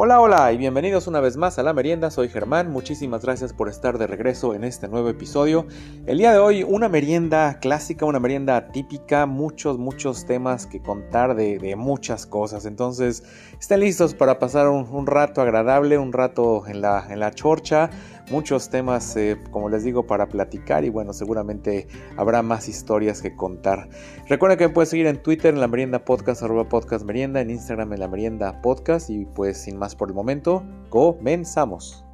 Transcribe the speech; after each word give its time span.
Hola, 0.00 0.20
hola 0.20 0.52
y 0.52 0.58
bienvenidos 0.58 1.08
una 1.08 1.18
vez 1.18 1.36
más 1.36 1.58
a 1.58 1.64
La 1.64 1.72
Merienda, 1.72 2.12
soy 2.12 2.28
Germán, 2.28 2.70
muchísimas 2.70 3.24
gracias 3.24 3.52
por 3.52 3.68
estar 3.68 3.98
de 3.98 4.06
regreso 4.06 4.54
en 4.54 4.62
este 4.62 4.86
nuevo 4.86 5.08
episodio. 5.08 5.66
El 6.06 6.18
día 6.18 6.30
de 6.30 6.38
hoy 6.38 6.62
una 6.62 6.88
merienda 6.88 7.58
clásica, 7.58 8.04
una 8.04 8.20
merienda 8.20 8.68
típica, 8.68 9.26
muchos, 9.26 9.76
muchos 9.76 10.24
temas 10.24 10.66
que 10.66 10.80
contar 10.80 11.34
de, 11.34 11.74
muchas 11.74 12.26
cosas, 12.26 12.64
entonces 12.64 13.24
estén 13.58 13.80
listos 13.80 14.14
para 14.14 14.38
pasar 14.38 14.68
un, 14.68 15.04
rato 15.08 15.40
agradable, 15.40 15.98
un 15.98 16.12
rato 16.12 16.64
en 16.68 16.80
la, 16.80 17.04
en 17.10 17.18
la 17.18 17.32
chorcha, 17.32 17.90
muchos 18.30 18.70
temas, 18.70 19.16
eh, 19.16 19.38
como 19.50 19.68
les 19.68 19.84
digo, 19.84 20.06
para 20.06 20.28
platicar 20.28 20.84
y 20.84 20.90
bueno, 20.90 21.12
seguramente 21.12 21.88
habrá 22.16 22.42
más 22.42 22.68
historias 22.68 23.22
que 23.22 23.34
contar. 23.34 23.88
Recuerda 24.28 24.56
que 24.56 24.68
me 24.68 24.74
puedes 24.74 24.90
seguir 24.90 25.06
en 25.06 25.22
Twitter 25.22 25.54
en 25.54 25.60
la 25.60 25.68
merienda 25.68 26.04
podcast, 26.04 26.42
arroba 26.42 26.68
podcast 26.68 27.04
merienda, 27.04 27.40
en 27.40 27.50
Instagram 27.50 27.92
en 27.92 28.00
la 28.00 28.08
merienda 28.08 28.60
podcast 28.62 29.10
y 29.10 29.24
pues 29.24 29.58
sin 29.58 29.78
más 29.78 29.94
por 29.94 30.08
el 30.08 30.14
momento, 30.14 30.62
comenzamos. 30.90 32.04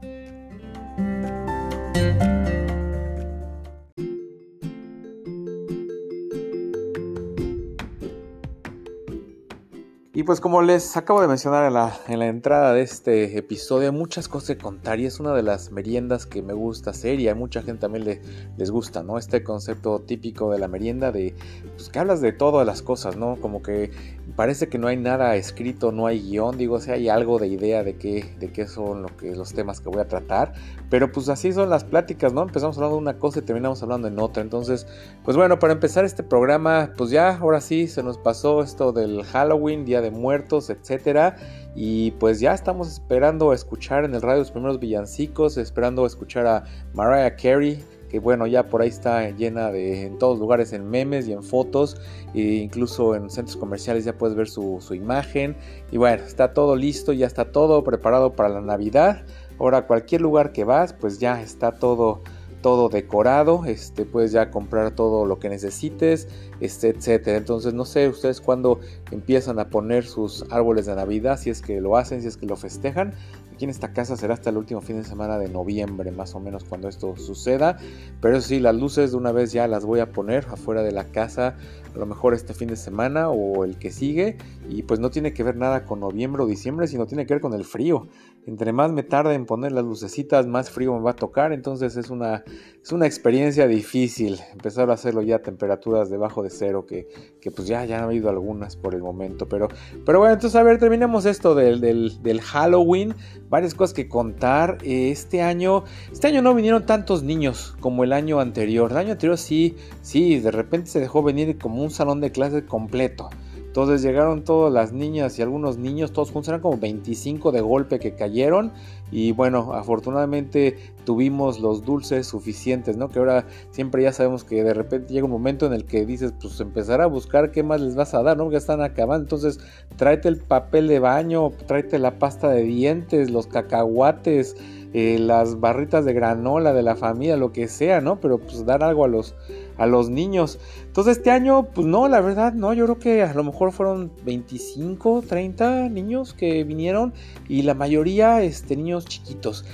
Y 10.17 10.23
pues 10.23 10.41
como 10.41 10.63
les 10.63 10.97
acabo 10.97 11.21
de 11.21 11.27
mencionar 11.27 11.67
en 11.67 11.75
la, 11.75 11.99
en 12.07 12.21
la, 12.21 12.29
entrada 12.29 12.73
de 12.73 12.83
este 12.83 13.37
episodio, 13.37 13.93
muchas 13.93 14.29
cosas 14.29 14.51
que 14.51 14.59
contar 14.59 15.01
y 15.01 15.07
es 15.07 15.19
una 15.19 15.35
de 15.35 15.43
las 15.43 15.73
meriendas 15.73 16.25
que 16.25 16.41
me 16.41 16.53
gusta 16.53 16.91
hacer 16.91 17.19
y 17.19 17.29
a 17.29 17.35
mucha 17.35 17.63
gente 17.63 17.81
también 17.81 18.05
le, 18.05 18.23
les 18.57 18.71
gusta, 18.71 19.03
¿no? 19.03 19.19
Este 19.19 19.43
concepto 19.43 20.03
típico 20.03 20.53
de 20.53 20.61
la 20.61 20.69
merienda 20.69 21.11
de, 21.11 21.35
pues 21.75 21.89
que 21.89 21.99
hablas 21.99 22.21
de 22.21 22.31
todas 22.31 22.65
las 22.65 22.81
cosas, 22.81 23.17
¿no? 23.17 23.35
Como 23.41 23.61
que 23.61 23.91
parece 24.37 24.69
que 24.69 24.79
no 24.79 24.87
hay 24.87 24.97
nada 24.97 25.35
escrito, 25.35 25.91
no 25.91 26.07
hay 26.07 26.21
guion, 26.23 26.59
digo, 26.59 26.77
o 26.77 26.81
sea, 26.81 26.95
hay 26.95 27.09
algo 27.09 27.41
de 27.41 27.49
idea 27.49 27.83
de 27.83 27.97
qué, 27.97 28.37
de 28.39 28.53
qué 28.53 28.69
son 28.69 29.03
lo 29.03 29.17
que, 29.17 29.34
los 29.34 29.53
temas 29.53 29.81
que 29.81 29.89
voy 29.89 30.01
a 30.01 30.06
tratar, 30.06 30.53
pero 30.91 31.11
pues 31.11 31.28
así 31.28 31.53
son 31.53 31.71
las 31.71 31.83
pláticas, 31.83 32.33
¿no? 32.33 32.43
Empezamos 32.43 32.77
hablando 32.77 32.99
de 32.99 33.03
una 33.03 33.19
cosa 33.19 33.41
y 33.41 33.43
terminamos 33.43 33.83
hablando 33.83 34.06
en 34.06 34.21
otra, 34.21 34.45
entonces, 34.45 34.87
pues 35.25 35.37
bueno, 35.37 35.59
para 35.59 35.73
empezar 35.73 36.05
este 36.05 36.23
programa, 36.23 36.93
pues 36.97 37.11
ya, 37.11 37.37
ahora 37.37 37.61
sí, 37.61 37.89
se 37.89 38.05
nos 38.05 38.17
pasó 38.17 38.62
esto 38.62 38.93
del 38.93 39.25
Halloween, 39.25 39.84
Día 39.84 40.03
de 40.05 40.10
Muertos, 40.10 40.70
etcétera. 40.70 41.36
Y 41.74 42.12
pues 42.12 42.41
ya 42.41 42.55
estamos 42.55 42.88
esperando 42.88 43.52
escuchar 43.52 44.05
en 44.05 44.14
el 44.14 44.22
radio 44.22 44.38
los 44.38 44.50
primeros 44.50 44.78
villancicos, 44.78 45.56
esperando 45.56 46.06
escuchar 46.06 46.47
a 46.47 46.64
Mariah 46.92 47.34
Carey, 47.36 47.83
que 48.08 48.20
bueno, 48.20 48.47
ya 48.47 48.69
por 48.69 48.82
ahí 48.82 48.88
está 48.88 49.28
llena 49.30 49.72
de 49.72 50.06
en 50.06 50.19
todos 50.19 50.38
lugares 50.38 50.72
en 50.72 50.88
memes 50.88 51.27
y 51.27 51.32
en 51.32 51.42
fotos, 51.42 51.97
e 52.32 52.41
incluso 52.41 53.16
en 53.16 53.28
centros 53.28 53.56
comerciales 53.56 54.05
ya 54.05 54.16
puedes 54.16 54.36
ver 54.36 54.48
su, 54.48 54.78
su 54.80 54.94
imagen. 54.94 55.56
Y 55.91 55.97
bueno, 55.97 56.22
está 56.22 56.52
todo 56.52 56.77
listo, 56.77 57.12
ya 57.12 57.27
está 57.27 57.47
todo 57.47 57.82
preparado 57.82 58.36
para 58.36 58.50
la 58.50 58.60
Navidad. 58.60 59.25
Ahora 59.58 59.86
cualquier 59.86 60.20
lugar 60.20 60.52
que 60.52 60.62
vas, 60.62 60.92
pues 60.92 61.19
ya 61.19 61.42
está 61.42 61.72
todo 61.72 62.22
todo 62.65 62.89
decorado, 62.89 63.67
este, 63.67 64.07
puedes 64.07 64.33
ya 64.33 64.51
comprar 64.51 64.93
todo 64.93 65.27
lo 65.27 65.39
que 65.39 65.51
necesites, 65.51 66.29
este, 66.61 66.89
etcétera. 66.89 67.37
Entonces, 67.37 67.75
no 67.75 67.84
sé 67.84 68.09
ustedes 68.09 68.41
cuándo 68.41 68.81
empiezan 69.11 69.59
a 69.59 69.69
poner 69.69 70.06
sus 70.06 70.47
árboles 70.51 70.87
de 70.87 70.95
Navidad, 70.95 71.39
si 71.39 71.51
es 71.51 71.61
que 71.61 71.79
lo 71.83 71.98
hacen, 71.98 72.23
si 72.23 72.29
es 72.29 72.39
que 72.39 72.47
lo 72.47 72.56
festejan. 72.56 73.12
Aquí 73.53 73.65
en 73.65 73.71
esta 73.71 73.93
casa 73.93 74.17
será 74.17 74.33
hasta 74.33 74.48
el 74.48 74.56
último 74.56 74.81
fin 74.81 74.97
de 74.97 75.05
semana 75.05 75.39
de 75.39 75.51
noviembre, 75.51 76.11
más 76.11 76.34
o 76.34 76.41
menos, 76.41 76.65
cuando 76.65 76.89
esto 76.89 77.15
suceda. 77.19 77.77
Pero 78.23 78.39
eso 78.39 78.48
sí, 78.48 78.61
las 78.61 78.75
luces 78.75 79.11
de 79.11 79.19
una 79.19 79.31
vez 79.31 79.53
ya 79.53 79.69
las 79.69 79.84
voy 79.84 80.01
a 80.01 80.11
poner 80.11 80.47
afuera 80.51 80.83
de 80.83 80.93
la 80.93 81.05
casa, 81.05 81.59
a 81.95 81.98
lo 81.98 82.06
mejor 82.06 82.34
este 82.34 82.55
fin 82.55 82.69
de 82.69 82.77
semana 82.77 83.31
o 83.31 83.64
el 83.64 83.78
que 83.78 83.91
sigue. 83.91 84.37
Y 84.69 84.83
pues 84.83 85.00
no 85.00 85.11
tiene 85.11 85.33
que 85.33 85.42
ver 85.42 85.56
nada 85.56 85.84
con 85.84 86.00
noviembre 86.00 86.42
o 86.42 86.47
diciembre, 86.47 86.87
sino 86.87 87.06
tiene 87.06 87.27
que 87.27 87.34
ver 87.34 87.41
con 87.41 87.55
el 87.55 87.64
frío. 87.64 88.09
Entre 88.47 88.73
más 88.73 88.92
me 88.92 89.03
tarde 89.03 89.34
en 89.34 89.47
poner 89.47 89.73
las 89.73 89.84
lucecitas, 89.84 90.47
más 90.47 90.70
frío 90.70 90.92
me 90.95 91.00
va 91.00 91.12
a 91.12 91.17
tocar. 91.17 91.53
Entonces 91.53 91.97
es 91.97 92.10
una, 92.10 92.44
es 92.82 92.93
una 92.93 93.06
experiencia 93.06 93.66
difícil 93.66 94.41
empezar 94.53 94.91
a 94.91 94.94
hacerlo 94.94 95.22
ya 95.22 95.37
a 95.37 95.43
temperaturas 95.43 96.10
debajo 96.10 96.43
de 96.43 96.50
cero, 96.50 96.84
que, 96.87 97.09
que 97.41 97.50
pues 97.50 97.69
ya, 97.69 97.84
ya 97.84 97.99
han 97.99 98.05
habido 98.05 98.28
algunas 98.28 98.76
por 98.76 98.94
el 98.94 99.03
momento. 99.03 99.49
Pero, 99.49 99.69
pero 100.05 100.19
bueno, 100.19 100.34
entonces 100.34 100.59
a 100.59 100.62
ver, 100.62 100.78
terminemos 100.78 101.26
esto 101.26 101.55
del, 101.55 101.81
del, 101.81 102.22
del 102.22 102.41
Halloween 102.41 103.15
varias 103.55 103.75
cosas 103.75 103.94
que 103.94 104.09
contar. 104.09 104.78
Este 104.82 105.41
año, 105.41 105.84
este 106.11 106.26
año 106.26 106.43
no 106.43 106.55
vinieron 106.56 106.87
tantos 106.87 107.22
niños 107.22 107.76
como 107.78 108.03
el 108.03 108.12
año 108.12 108.41
anterior. 108.41 108.91
El 108.91 108.97
año 108.97 109.12
anterior 109.12 109.38
sí, 109.38 109.76
sí, 110.03 110.41
de 110.41 110.50
repente 110.50 110.91
se 110.91 110.99
dejó 110.99 111.22
venir 111.22 111.56
como 111.59 111.84
un 111.84 111.91
salón 111.91 112.21
de 112.21 112.33
clases 112.33 112.65
completo. 112.65 113.31
Entonces 113.75 114.03
llegaron 114.03 114.45
todas 114.45 114.72
las 114.72 114.93
niñas 114.93 115.37
y 115.37 115.43
algunos 115.43 115.78
niños, 115.78 116.12
todos 116.12 116.31
juntos, 116.31 116.47
eran 116.47 116.61
como 116.61 116.78
25 116.78 117.50
de 117.50 117.61
golpe 117.61 117.99
que 117.99 118.15
cayeron. 118.15 118.71
Y 119.11 119.33
bueno, 119.33 119.72
afortunadamente 119.75 120.77
tuvimos 121.05 121.59
los 121.59 121.84
dulces 121.84 122.28
suficientes, 122.28 122.97
¿no? 122.97 123.09
Que 123.09 123.19
ahora 123.19 123.47
siempre 123.73 124.05
ya 124.05 124.12
sabemos 124.12 124.44
que 124.44 124.62
de 124.62 124.75
repente 124.75 125.12
llega 125.12 125.25
un 125.25 125.33
momento 125.33 125.67
en 125.67 125.73
el 125.73 125.87
que 125.87 126.06
dices, 126.06 126.33
pues 126.41 126.61
empezar 126.61 127.00
a 127.00 127.06
buscar 127.06 127.50
qué 127.50 127.65
más 127.65 127.81
les 127.81 127.97
vas 127.97 128.15
a 128.15 128.23
dar, 128.23 128.37
¿no? 128.37 128.49
Que 128.49 128.59
están 128.59 128.81
acabando. 128.81 129.25
Entonces 129.25 129.59
tráete 129.97 130.28
el 130.28 130.37
papel 130.37 130.87
de 130.87 131.00
baño, 131.00 131.50
tráete 131.67 131.99
la 131.99 132.21
pasta 132.21 132.50
de 132.50 132.62
dientes, 132.62 133.28
los 133.28 133.49
cacahuates. 133.49 134.56
Eh, 134.97 135.19
las 135.19 135.59
barritas 135.59 136.05
de 136.05 136.12
granola 136.12 136.73
de 136.73 136.84
la 136.84 136.94
familia, 136.94 137.37
lo 137.37 137.50
que 137.50 137.67
sea, 137.67 138.00
¿no? 138.00 138.21
Pero 138.21 138.39
pues 138.39 138.65
dar 138.65 138.84
algo 138.84 139.05
a 139.05 139.09
los, 139.09 139.34
a 139.77 139.87
los 139.87 140.11
niños. 140.11 140.59
Entonces 140.87 141.19
este 141.19 141.31
año, 141.31 141.69
pues 141.75 141.87
no, 141.87 142.09
la 142.09 142.21
verdad, 142.21 142.53
no, 142.53 142.73
yo 142.73 142.85
creo 142.85 142.99
que 142.99 143.23
a 143.23 143.35
lo 143.35 143.45
mejor 143.45 143.73
fueron 143.73 144.12
25, 144.25 145.23
30 145.27 145.89
niños 145.89 146.35
que 146.35 146.65
vinieron 146.65 147.12
y 147.49 147.62
la 147.62 147.75
mayoría, 147.75 148.43
este, 148.43 148.77
niños 148.77 149.05
chiquitos. 149.07 149.65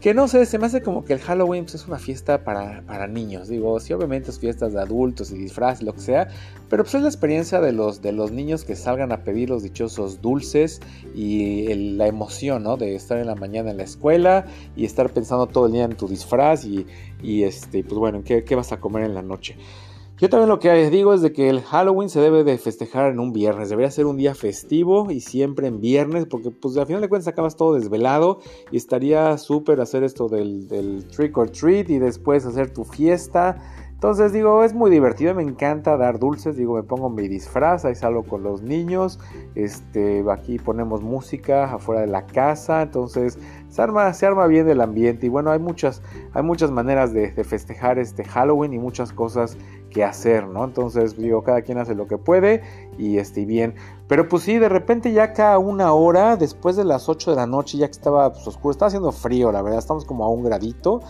Que 0.00 0.14
no 0.14 0.28
sé, 0.28 0.46
se 0.46 0.58
me 0.58 0.66
hace 0.66 0.80
como 0.80 1.04
que 1.04 1.12
el 1.12 1.18
Halloween 1.18 1.64
pues, 1.64 1.74
es 1.74 1.88
una 1.88 1.98
fiesta 1.98 2.44
para, 2.44 2.82
para, 2.82 3.08
niños. 3.08 3.48
Digo, 3.48 3.80
sí, 3.80 3.92
obviamente 3.92 4.30
es 4.30 4.38
fiestas 4.38 4.72
de 4.72 4.80
adultos 4.80 5.32
y 5.32 5.38
disfraces, 5.38 5.82
lo 5.82 5.92
que 5.92 6.00
sea. 6.00 6.28
Pero 6.68 6.84
pues 6.84 6.94
es 6.94 7.02
la 7.02 7.08
experiencia 7.08 7.60
de 7.60 7.72
los, 7.72 8.00
de 8.00 8.12
los 8.12 8.30
niños 8.30 8.64
que 8.64 8.76
salgan 8.76 9.10
a 9.10 9.24
pedir 9.24 9.50
los 9.50 9.64
dichosos 9.64 10.22
dulces 10.22 10.80
y 11.16 11.74
la 11.96 12.06
emoción, 12.06 12.62
¿no? 12.62 12.76
De 12.76 12.94
estar 12.94 13.18
en 13.18 13.26
la 13.26 13.34
mañana 13.34 13.72
en 13.72 13.78
la 13.78 13.82
escuela 13.82 14.46
y 14.76 14.84
estar 14.84 15.10
pensando 15.10 15.48
todo 15.48 15.66
el 15.66 15.72
día 15.72 15.84
en 15.84 15.96
tu 15.96 16.06
disfraz 16.06 16.64
y, 16.64 16.86
y 17.20 17.42
este, 17.42 17.82
pues 17.82 17.98
bueno, 17.98 18.22
¿qué, 18.24 18.44
¿qué 18.44 18.54
vas 18.54 18.70
a 18.70 18.78
comer 18.78 19.02
en 19.02 19.14
la 19.14 19.22
noche? 19.22 19.56
Yo 20.20 20.28
también 20.28 20.48
lo 20.48 20.58
que 20.58 20.90
digo 20.90 21.14
es 21.14 21.22
de 21.22 21.32
que 21.32 21.48
el 21.48 21.62
Halloween 21.62 22.08
se 22.08 22.20
debe 22.20 22.42
de 22.42 22.58
festejar 22.58 23.12
en 23.12 23.20
un 23.20 23.32
viernes, 23.32 23.68
debería 23.68 23.88
ser 23.92 24.06
un 24.06 24.16
día 24.16 24.34
festivo 24.34 25.12
y 25.12 25.20
siempre 25.20 25.68
en 25.68 25.80
viernes, 25.80 26.26
porque 26.26 26.50
pues 26.50 26.76
al 26.76 26.86
final 26.86 27.00
de 27.02 27.08
cuentas 27.08 27.28
acabas 27.28 27.54
todo 27.54 27.74
desvelado 27.74 28.40
y 28.72 28.78
estaría 28.78 29.38
súper 29.38 29.80
hacer 29.80 30.02
esto 30.02 30.28
del, 30.28 30.66
del 30.66 31.06
trick 31.06 31.38
or 31.38 31.48
treat 31.48 31.88
y 31.88 32.00
después 32.00 32.44
hacer 32.46 32.72
tu 32.72 32.82
fiesta. 32.82 33.62
Entonces 33.98 34.32
digo, 34.32 34.62
es 34.62 34.74
muy 34.74 34.92
divertido, 34.92 35.34
me 35.34 35.42
encanta 35.42 35.96
dar 35.96 36.20
dulces, 36.20 36.56
digo, 36.56 36.76
me 36.76 36.84
pongo 36.84 37.10
mi 37.10 37.26
disfraz, 37.26 37.84
ahí 37.84 37.96
salgo 37.96 38.22
con 38.22 38.44
los 38.44 38.62
niños, 38.62 39.18
este, 39.56 40.24
aquí 40.30 40.60
ponemos 40.60 41.02
música 41.02 41.64
afuera 41.64 42.02
de 42.02 42.06
la 42.06 42.24
casa, 42.24 42.82
entonces 42.82 43.40
se 43.68 43.82
arma, 43.82 44.12
se 44.12 44.24
arma 44.24 44.46
bien 44.46 44.68
el 44.68 44.80
ambiente 44.82 45.26
y 45.26 45.28
bueno, 45.28 45.50
hay 45.50 45.58
muchas, 45.58 46.00
hay 46.32 46.44
muchas 46.44 46.70
maneras 46.70 47.12
de, 47.12 47.32
festejar 47.42 47.98
este 47.98 48.22
Halloween 48.22 48.72
y 48.72 48.78
muchas 48.78 49.12
cosas 49.12 49.58
que 49.90 50.04
hacer, 50.04 50.46
¿no? 50.46 50.64
Entonces 50.64 51.16
digo, 51.16 51.42
cada 51.42 51.62
quien 51.62 51.78
hace 51.78 51.94
lo 51.94 52.06
que 52.06 52.18
puede 52.18 52.62
y 52.98 53.18
esté 53.18 53.44
bien. 53.44 53.74
Pero 54.06 54.28
pues 54.28 54.42
sí, 54.42 54.58
de 54.58 54.68
repente 54.68 55.12
ya 55.12 55.32
cada 55.32 55.58
una 55.58 55.92
hora, 55.92 56.36
después 56.36 56.76
de 56.76 56.84
las 56.84 57.08
8 57.08 57.30
de 57.30 57.36
la 57.36 57.46
noche, 57.46 57.78
ya 57.78 57.86
que 57.86 57.92
estaba 57.92 58.32
pues, 58.32 58.46
oscuro, 58.46 58.72
estaba 58.72 58.88
haciendo 58.88 59.12
frío, 59.12 59.52
la 59.52 59.62
verdad, 59.62 59.78
estamos 59.78 60.04
como 60.04 60.24
a 60.24 60.28
un 60.28 60.44
gradito. 60.44 61.00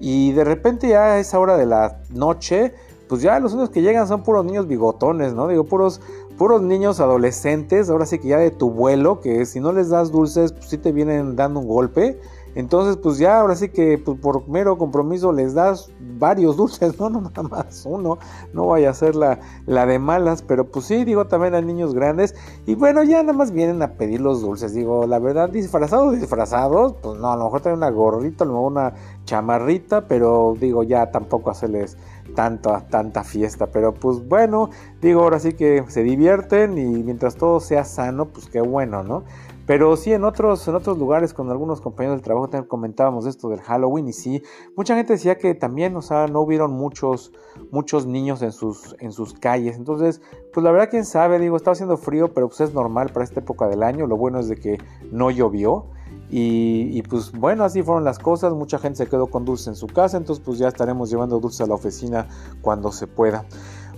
Y 0.00 0.32
de 0.32 0.44
repente 0.44 0.88
ya 0.88 1.04
a 1.04 1.18
esa 1.18 1.38
hora 1.38 1.56
de 1.56 1.66
la 1.66 2.00
noche, 2.10 2.74
pues 3.08 3.22
ya 3.22 3.38
los 3.40 3.52
únicos 3.52 3.70
que 3.70 3.82
llegan 3.82 4.08
son 4.08 4.22
puros 4.22 4.44
niños 4.44 4.66
bigotones, 4.66 5.32
¿no? 5.32 5.48
Digo, 5.48 5.64
puros, 5.64 6.00
puros 6.36 6.60
niños 6.62 7.00
adolescentes, 7.00 7.88
ahora 7.88 8.04
sí 8.04 8.18
que 8.18 8.28
ya 8.28 8.38
de 8.38 8.50
tu 8.50 8.70
vuelo, 8.70 9.20
que 9.20 9.46
si 9.46 9.60
no 9.60 9.72
les 9.72 9.88
das 9.88 10.10
dulces, 10.10 10.52
pues 10.52 10.66
sí 10.66 10.78
te 10.78 10.92
vienen 10.92 11.36
dando 11.36 11.60
un 11.60 11.68
golpe. 11.68 12.18
Entonces, 12.56 12.96
pues 12.96 13.18
ya 13.18 13.40
ahora 13.40 13.54
sí 13.54 13.68
que 13.68 13.98
pues, 13.98 14.18
por 14.18 14.48
mero 14.48 14.78
compromiso 14.78 15.30
les 15.30 15.52
das 15.52 15.92
varios 16.18 16.56
dulces, 16.56 16.98
no, 16.98 17.10
no 17.10 17.20
nada 17.20 17.42
más 17.42 17.84
uno, 17.86 18.18
no 18.54 18.66
vaya 18.68 18.88
a 18.90 18.94
ser 18.94 19.14
la, 19.14 19.38
la 19.66 19.84
de 19.84 19.98
malas, 19.98 20.40
pero 20.40 20.66
pues 20.66 20.86
sí, 20.86 21.04
digo, 21.04 21.26
también 21.26 21.54
hay 21.54 21.62
niños 21.62 21.94
grandes 21.94 22.34
y 22.64 22.74
bueno, 22.74 23.02
ya 23.04 23.22
nada 23.22 23.36
más 23.36 23.52
vienen 23.52 23.82
a 23.82 23.92
pedir 23.92 24.22
los 24.22 24.40
dulces, 24.40 24.72
digo, 24.72 25.06
la 25.06 25.18
verdad, 25.18 25.50
disfrazados, 25.50 26.18
disfrazados, 26.18 26.94
pues 27.02 27.18
no, 27.20 27.30
a 27.30 27.36
lo 27.36 27.44
mejor 27.44 27.60
traen 27.60 27.76
una 27.76 27.90
gorrita, 27.90 28.44
a 28.44 28.46
lo 28.46 28.54
mejor 28.54 28.72
una 28.72 28.94
chamarrita, 29.26 30.08
pero 30.08 30.54
digo, 30.58 30.82
ya 30.82 31.10
tampoco 31.10 31.50
hacerles 31.50 31.98
tanta, 32.34 32.86
tanta 32.88 33.22
fiesta, 33.22 33.66
pero 33.66 33.92
pues 33.92 34.26
bueno, 34.26 34.70
digo, 35.02 35.22
ahora 35.22 35.38
sí 35.40 35.52
que 35.52 35.84
se 35.88 36.02
divierten 36.02 36.78
y 36.78 37.02
mientras 37.02 37.36
todo 37.36 37.60
sea 37.60 37.84
sano, 37.84 38.26
pues 38.26 38.48
qué 38.48 38.62
bueno, 38.62 39.02
¿no? 39.02 39.24
Pero 39.66 39.96
sí, 39.96 40.12
en 40.12 40.24
otros, 40.24 40.66
en 40.68 40.76
otros 40.76 40.96
lugares 40.96 41.34
con 41.34 41.50
algunos 41.50 41.80
compañeros 41.80 42.18
del 42.18 42.24
trabajo 42.24 42.48
también 42.48 42.68
comentábamos 42.68 43.26
esto 43.26 43.48
del 43.48 43.60
Halloween 43.60 44.08
y 44.08 44.12
sí, 44.12 44.42
mucha 44.76 44.94
gente 44.94 45.14
decía 45.14 45.38
que 45.38 45.54
también, 45.54 45.96
o 45.96 46.02
sea, 46.02 46.28
no 46.28 46.40
hubieron 46.40 46.72
muchos, 46.72 47.32
muchos 47.72 48.06
niños 48.06 48.42
en 48.42 48.52
sus, 48.52 48.94
en 49.00 49.10
sus 49.10 49.34
calles. 49.34 49.76
Entonces, 49.76 50.22
pues 50.52 50.62
la 50.62 50.70
verdad, 50.70 50.88
quién 50.90 51.04
sabe, 51.04 51.38
digo, 51.40 51.56
estaba 51.56 51.72
haciendo 51.72 51.96
frío, 51.96 52.32
pero 52.32 52.48
pues 52.48 52.60
es 52.60 52.74
normal 52.74 53.10
para 53.12 53.24
esta 53.24 53.40
época 53.40 53.66
del 53.66 53.82
año. 53.82 54.06
Lo 54.06 54.16
bueno 54.16 54.38
es 54.38 54.48
de 54.48 54.56
que 54.56 54.78
no 55.10 55.30
llovió. 55.30 55.86
Y, 56.28 57.02
pues 57.02 57.30
bueno, 57.30 57.62
así 57.62 57.82
fueron 57.82 58.02
las 58.02 58.18
cosas, 58.18 58.52
mucha 58.52 58.78
gente 58.78 58.98
se 58.98 59.06
quedó 59.06 59.28
con 59.28 59.44
dulces 59.44 59.68
en 59.68 59.74
su 59.76 59.86
casa, 59.86 60.16
entonces 60.16 60.44
pues 60.44 60.58
ya 60.58 60.66
estaremos 60.66 61.08
llevando 61.08 61.38
dulces 61.38 61.60
a 61.60 61.66
la 61.66 61.74
oficina 61.74 62.26
cuando 62.62 62.90
se 62.90 63.06
pueda. 63.06 63.44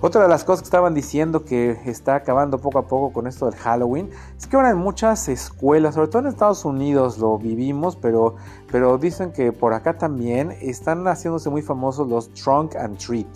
Otra 0.01 0.23
de 0.23 0.29
las 0.29 0.45
cosas 0.45 0.61
que 0.61 0.67
estaban 0.67 0.95
diciendo 0.95 1.45
que 1.45 1.73
está 1.85 2.15
acabando 2.15 2.59
poco 2.59 2.79
a 2.79 2.87
poco 2.87 3.13
con 3.13 3.27
esto 3.27 3.47
del 3.47 3.57
Halloween 3.57 4.09
es 4.39 4.47
que 4.47 4.55
ahora 4.55 4.71
en 4.71 4.77
muchas 4.77 5.29
escuelas, 5.29 5.97
sobre 5.97 6.07
todo 6.07 6.23
en 6.23 6.29
Estados 6.29 6.65
Unidos 6.65 7.19
lo 7.19 7.37
vivimos, 7.37 7.97
pero, 7.97 8.37
pero 8.71 8.97
dicen 8.97 9.33
que 9.33 9.51
por 9.51 9.73
acá 9.73 9.99
también 9.99 10.53
están 10.61 11.05
haciéndose 11.09 11.51
muy 11.51 11.63
famosos 11.63 12.07
los 12.09 12.33
Trunk 12.33 12.77
and 12.77 12.97
Treat. 12.97 13.27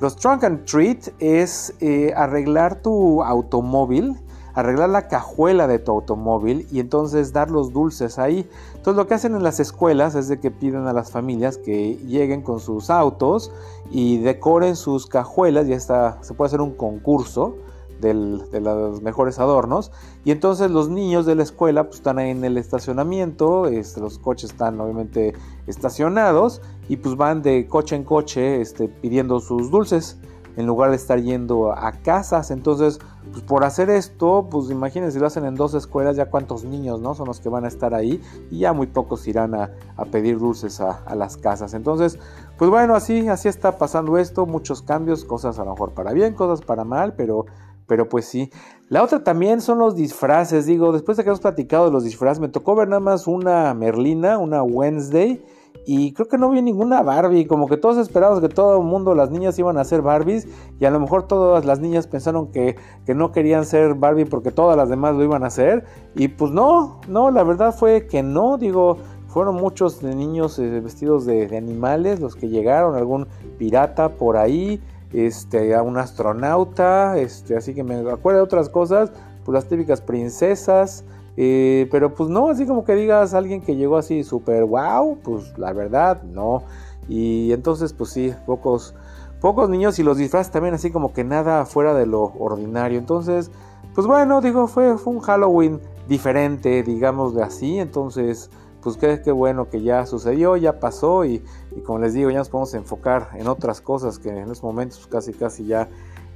Los 0.00 0.16
Trunk 0.16 0.44
and 0.44 0.64
Treat 0.64 1.08
es 1.18 1.74
eh, 1.80 2.14
arreglar 2.16 2.76
tu 2.76 3.22
automóvil 3.22 4.16
arreglar 4.54 4.88
la 4.88 5.08
cajuela 5.08 5.66
de 5.66 5.78
tu 5.78 5.92
automóvil 5.92 6.66
y 6.70 6.80
entonces 6.80 7.32
dar 7.32 7.50
los 7.50 7.72
dulces 7.72 8.18
ahí. 8.18 8.48
Entonces 8.80 8.96
lo 8.96 9.06
que 9.06 9.12
hacen 9.12 9.34
en 9.34 9.42
las 9.42 9.60
escuelas 9.60 10.14
es 10.14 10.28
de 10.28 10.40
que 10.40 10.50
piden 10.50 10.86
a 10.86 10.94
las 10.94 11.10
familias 11.10 11.58
que 11.58 11.96
lleguen 12.06 12.40
con 12.40 12.60
sus 12.60 12.88
autos 12.88 13.52
y 13.90 14.16
decoren 14.16 14.74
sus 14.74 15.06
cajuelas, 15.06 15.68
ya 15.68 15.76
está, 15.76 16.16
se 16.22 16.32
puede 16.32 16.46
hacer 16.46 16.62
un 16.62 16.74
concurso 16.74 17.56
de 18.00 18.14
los 18.14 19.02
mejores 19.02 19.38
adornos 19.38 19.92
y 20.24 20.30
entonces 20.30 20.70
los 20.70 20.88
niños 20.88 21.26
de 21.26 21.34
la 21.34 21.42
escuela 21.42 21.84
pues, 21.84 21.96
están 21.96 22.20
en 22.20 22.42
el 22.42 22.56
estacionamiento, 22.56 23.66
este, 23.66 24.00
los 24.00 24.18
coches 24.18 24.52
están 24.52 24.80
obviamente 24.80 25.34
estacionados 25.66 26.62
y 26.88 26.96
pues 26.96 27.16
van 27.16 27.42
de 27.42 27.66
coche 27.66 27.96
en 27.96 28.04
coche 28.04 28.62
este, 28.62 28.88
pidiendo 28.88 29.40
sus 29.40 29.70
dulces 29.70 30.16
en 30.56 30.66
lugar 30.66 30.90
de 30.90 30.96
estar 30.96 31.20
yendo 31.20 31.72
a 31.72 31.92
casas. 31.92 32.50
Entonces, 32.50 32.98
pues 33.32 33.42
por 33.42 33.64
hacer 33.64 33.90
esto, 33.90 34.48
pues 34.50 34.70
imagínense, 34.70 35.18
lo 35.20 35.26
hacen 35.26 35.44
en 35.44 35.54
dos 35.54 35.74
escuelas, 35.74 36.16
ya 36.16 36.26
cuántos 36.26 36.64
niños, 36.64 37.00
¿no? 37.00 37.14
Son 37.14 37.26
los 37.26 37.40
que 37.40 37.48
van 37.48 37.64
a 37.64 37.68
estar 37.68 37.94
ahí 37.94 38.20
y 38.50 38.60
ya 38.60 38.72
muy 38.72 38.86
pocos 38.86 39.26
irán 39.28 39.54
a, 39.54 39.70
pedir 40.10 40.38
dulces 40.38 40.80
a, 40.80 41.14
las 41.14 41.36
casas. 41.36 41.74
Entonces, 41.74 42.18
pues 42.58 42.70
bueno, 42.70 42.94
así, 42.94 43.28
así 43.28 43.48
está 43.48 43.78
pasando 43.78 44.18
esto, 44.18 44.46
muchos 44.46 44.82
cambios, 44.82 45.24
cosas 45.24 45.58
a 45.58 45.64
lo 45.64 45.72
mejor 45.72 45.92
para 45.92 46.12
bien, 46.12 46.34
cosas 46.34 46.64
para 46.64 46.84
mal, 46.84 47.14
pero... 47.14 47.46
Pero 47.86 48.08
pues 48.08 48.24
sí. 48.24 48.52
La 48.88 49.02
otra 49.02 49.24
también 49.24 49.60
son 49.60 49.80
los 49.80 49.96
disfraces. 49.96 50.64
Digo, 50.64 50.92
después 50.92 51.16
de 51.16 51.24
que 51.24 51.30
hemos 51.30 51.40
platicado 51.40 51.86
de 51.86 51.90
los 51.90 52.04
disfraces, 52.04 52.38
me 52.38 52.48
tocó 52.48 52.76
ver 52.76 52.86
nada 52.86 53.00
más 53.00 53.26
una 53.26 53.74
Merlina, 53.74 54.38
una 54.38 54.62
Wednesday 54.62 55.44
y 55.92 56.12
creo 56.12 56.28
que 56.28 56.38
no 56.38 56.50
vi 56.50 56.62
ninguna 56.62 57.02
Barbie, 57.02 57.48
como 57.48 57.66
que 57.66 57.76
todos 57.76 57.96
esperábamos 57.98 58.40
que 58.40 58.48
todo 58.48 58.78
el 58.78 58.84
mundo, 58.84 59.12
las 59.16 59.32
niñas 59.32 59.58
iban 59.58 59.76
a 59.76 59.82
ser 59.82 60.02
Barbies 60.02 60.46
y 60.78 60.84
a 60.84 60.90
lo 60.92 61.00
mejor 61.00 61.26
todas 61.26 61.64
las 61.64 61.80
niñas 61.80 62.06
pensaron 62.06 62.52
que, 62.52 62.76
no 63.08 63.32
querían 63.32 63.64
ser 63.64 63.94
Barbie 63.94 64.24
porque 64.24 64.52
todas 64.52 64.76
las 64.76 64.88
demás 64.88 65.16
lo 65.16 65.24
iban 65.24 65.42
a 65.42 65.48
hacer 65.48 65.84
y 66.14 66.28
pues 66.28 66.52
no, 66.52 67.00
no, 67.08 67.32
la 67.32 67.42
verdad 67.42 67.74
fue 67.74 68.06
que 68.06 68.22
no, 68.22 68.56
digo, 68.56 68.98
fueron 69.26 69.56
muchos 69.56 70.00
niños 70.04 70.60
eh, 70.60 70.78
vestidos 70.78 71.26
de, 71.26 71.56
animales 71.56 72.20
los 72.20 72.36
que 72.36 72.48
llegaron, 72.48 72.94
algún 72.94 73.26
pirata 73.58 74.10
por 74.10 74.36
ahí, 74.36 74.80
este, 75.12 75.76
un 75.80 75.98
astronauta, 75.98 77.18
este, 77.18 77.56
así 77.56 77.74
que 77.74 77.82
me 77.82 78.08
acuerdo 78.08 78.38
de 78.38 78.44
otras 78.44 78.68
cosas, 78.68 79.10
pues 79.44 79.54
las 79.54 79.66
típicas 79.66 80.00
princesas, 80.00 81.04
eh, 81.42 81.88
pero 81.90 82.14
pues 82.14 82.28
no, 82.28 82.50
así 82.50 82.66
como 82.66 82.84
que 82.84 82.94
digas 82.94 83.32
alguien 83.32 83.62
que 83.62 83.74
llegó 83.74 83.96
así 83.96 84.24
súper 84.24 84.62
wow, 84.64 85.16
pues 85.24 85.56
la 85.56 85.72
verdad 85.72 86.22
no. 86.22 86.64
Y 87.08 87.50
entonces 87.54 87.94
pues 87.94 88.10
sí, 88.10 88.34
pocos, 88.44 88.94
pocos 89.40 89.70
niños 89.70 89.98
y 89.98 90.02
los 90.02 90.18
disfraces 90.18 90.52
también 90.52 90.74
así 90.74 90.90
como 90.90 91.14
que 91.14 91.24
nada 91.24 91.64
fuera 91.64 91.94
de 91.94 92.04
lo 92.04 92.24
ordinario. 92.38 92.98
Entonces, 92.98 93.50
pues 93.94 94.06
bueno, 94.06 94.42
digo, 94.42 94.66
fue, 94.66 94.98
fue 94.98 95.14
un 95.14 95.20
Halloween 95.20 95.80
diferente, 96.06 96.82
digamos 96.82 97.34
de 97.34 97.42
así. 97.42 97.78
Entonces, 97.78 98.50
pues 98.82 98.98
qué, 98.98 99.32
bueno 99.32 99.70
que 99.70 99.80
ya 99.80 100.04
sucedió, 100.04 100.58
ya 100.58 100.78
pasó 100.78 101.24
y, 101.24 101.42
y, 101.74 101.80
como 101.80 102.00
les 102.00 102.12
digo, 102.12 102.28
ya 102.28 102.36
nos 102.36 102.50
podemos 102.50 102.74
enfocar 102.74 103.30
en 103.32 103.48
otras 103.48 103.80
cosas 103.80 104.18
que 104.18 104.28
en 104.28 104.40
estos 104.40 104.62
momentos 104.62 105.06
casi 105.06 105.32
casi 105.32 105.64
ya 105.64 105.88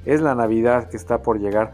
es 0.07 0.23
la 0.23 0.35
Navidad 0.35 0.89
que 0.89 0.97
está 0.97 1.21
por 1.21 1.39
llegar. 1.39 1.73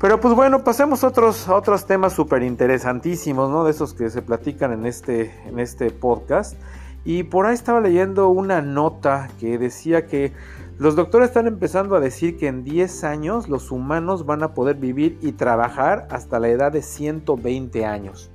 Pero 0.00 0.18
pues 0.18 0.34
bueno, 0.34 0.64
pasemos 0.64 1.04
a 1.04 1.08
otros, 1.08 1.46
otros 1.50 1.84
temas 1.84 2.14
súper 2.14 2.42
interesantísimos, 2.42 3.50
¿no? 3.50 3.64
De 3.64 3.72
esos 3.72 3.92
que 3.92 4.08
se 4.08 4.22
platican 4.22 4.72
en 4.72 4.86
este, 4.86 5.30
en 5.46 5.58
este 5.58 5.90
podcast. 5.90 6.54
Y 7.04 7.24
por 7.24 7.44
ahí 7.44 7.52
estaba 7.52 7.80
leyendo 7.80 8.30
una 8.30 8.62
nota 8.62 9.28
que 9.38 9.58
decía 9.58 10.06
que 10.06 10.32
los 10.78 10.96
doctores 10.96 11.28
están 11.28 11.46
empezando 11.46 11.96
a 11.96 12.00
decir 12.00 12.38
que 12.38 12.46
en 12.46 12.64
10 12.64 13.04
años 13.04 13.50
los 13.50 13.70
humanos 13.70 14.24
van 14.24 14.42
a 14.42 14.54
poder 14.54 14.76
vivir 14.76 15.18
y 15.20 15.32
trabajar 15.32 16.08
hasta 16.10 16.40
la 16.40 16.48
edad 16.48 16.72
de 16.72 16.80
120 16.80 17.84
años. 17.84 18.29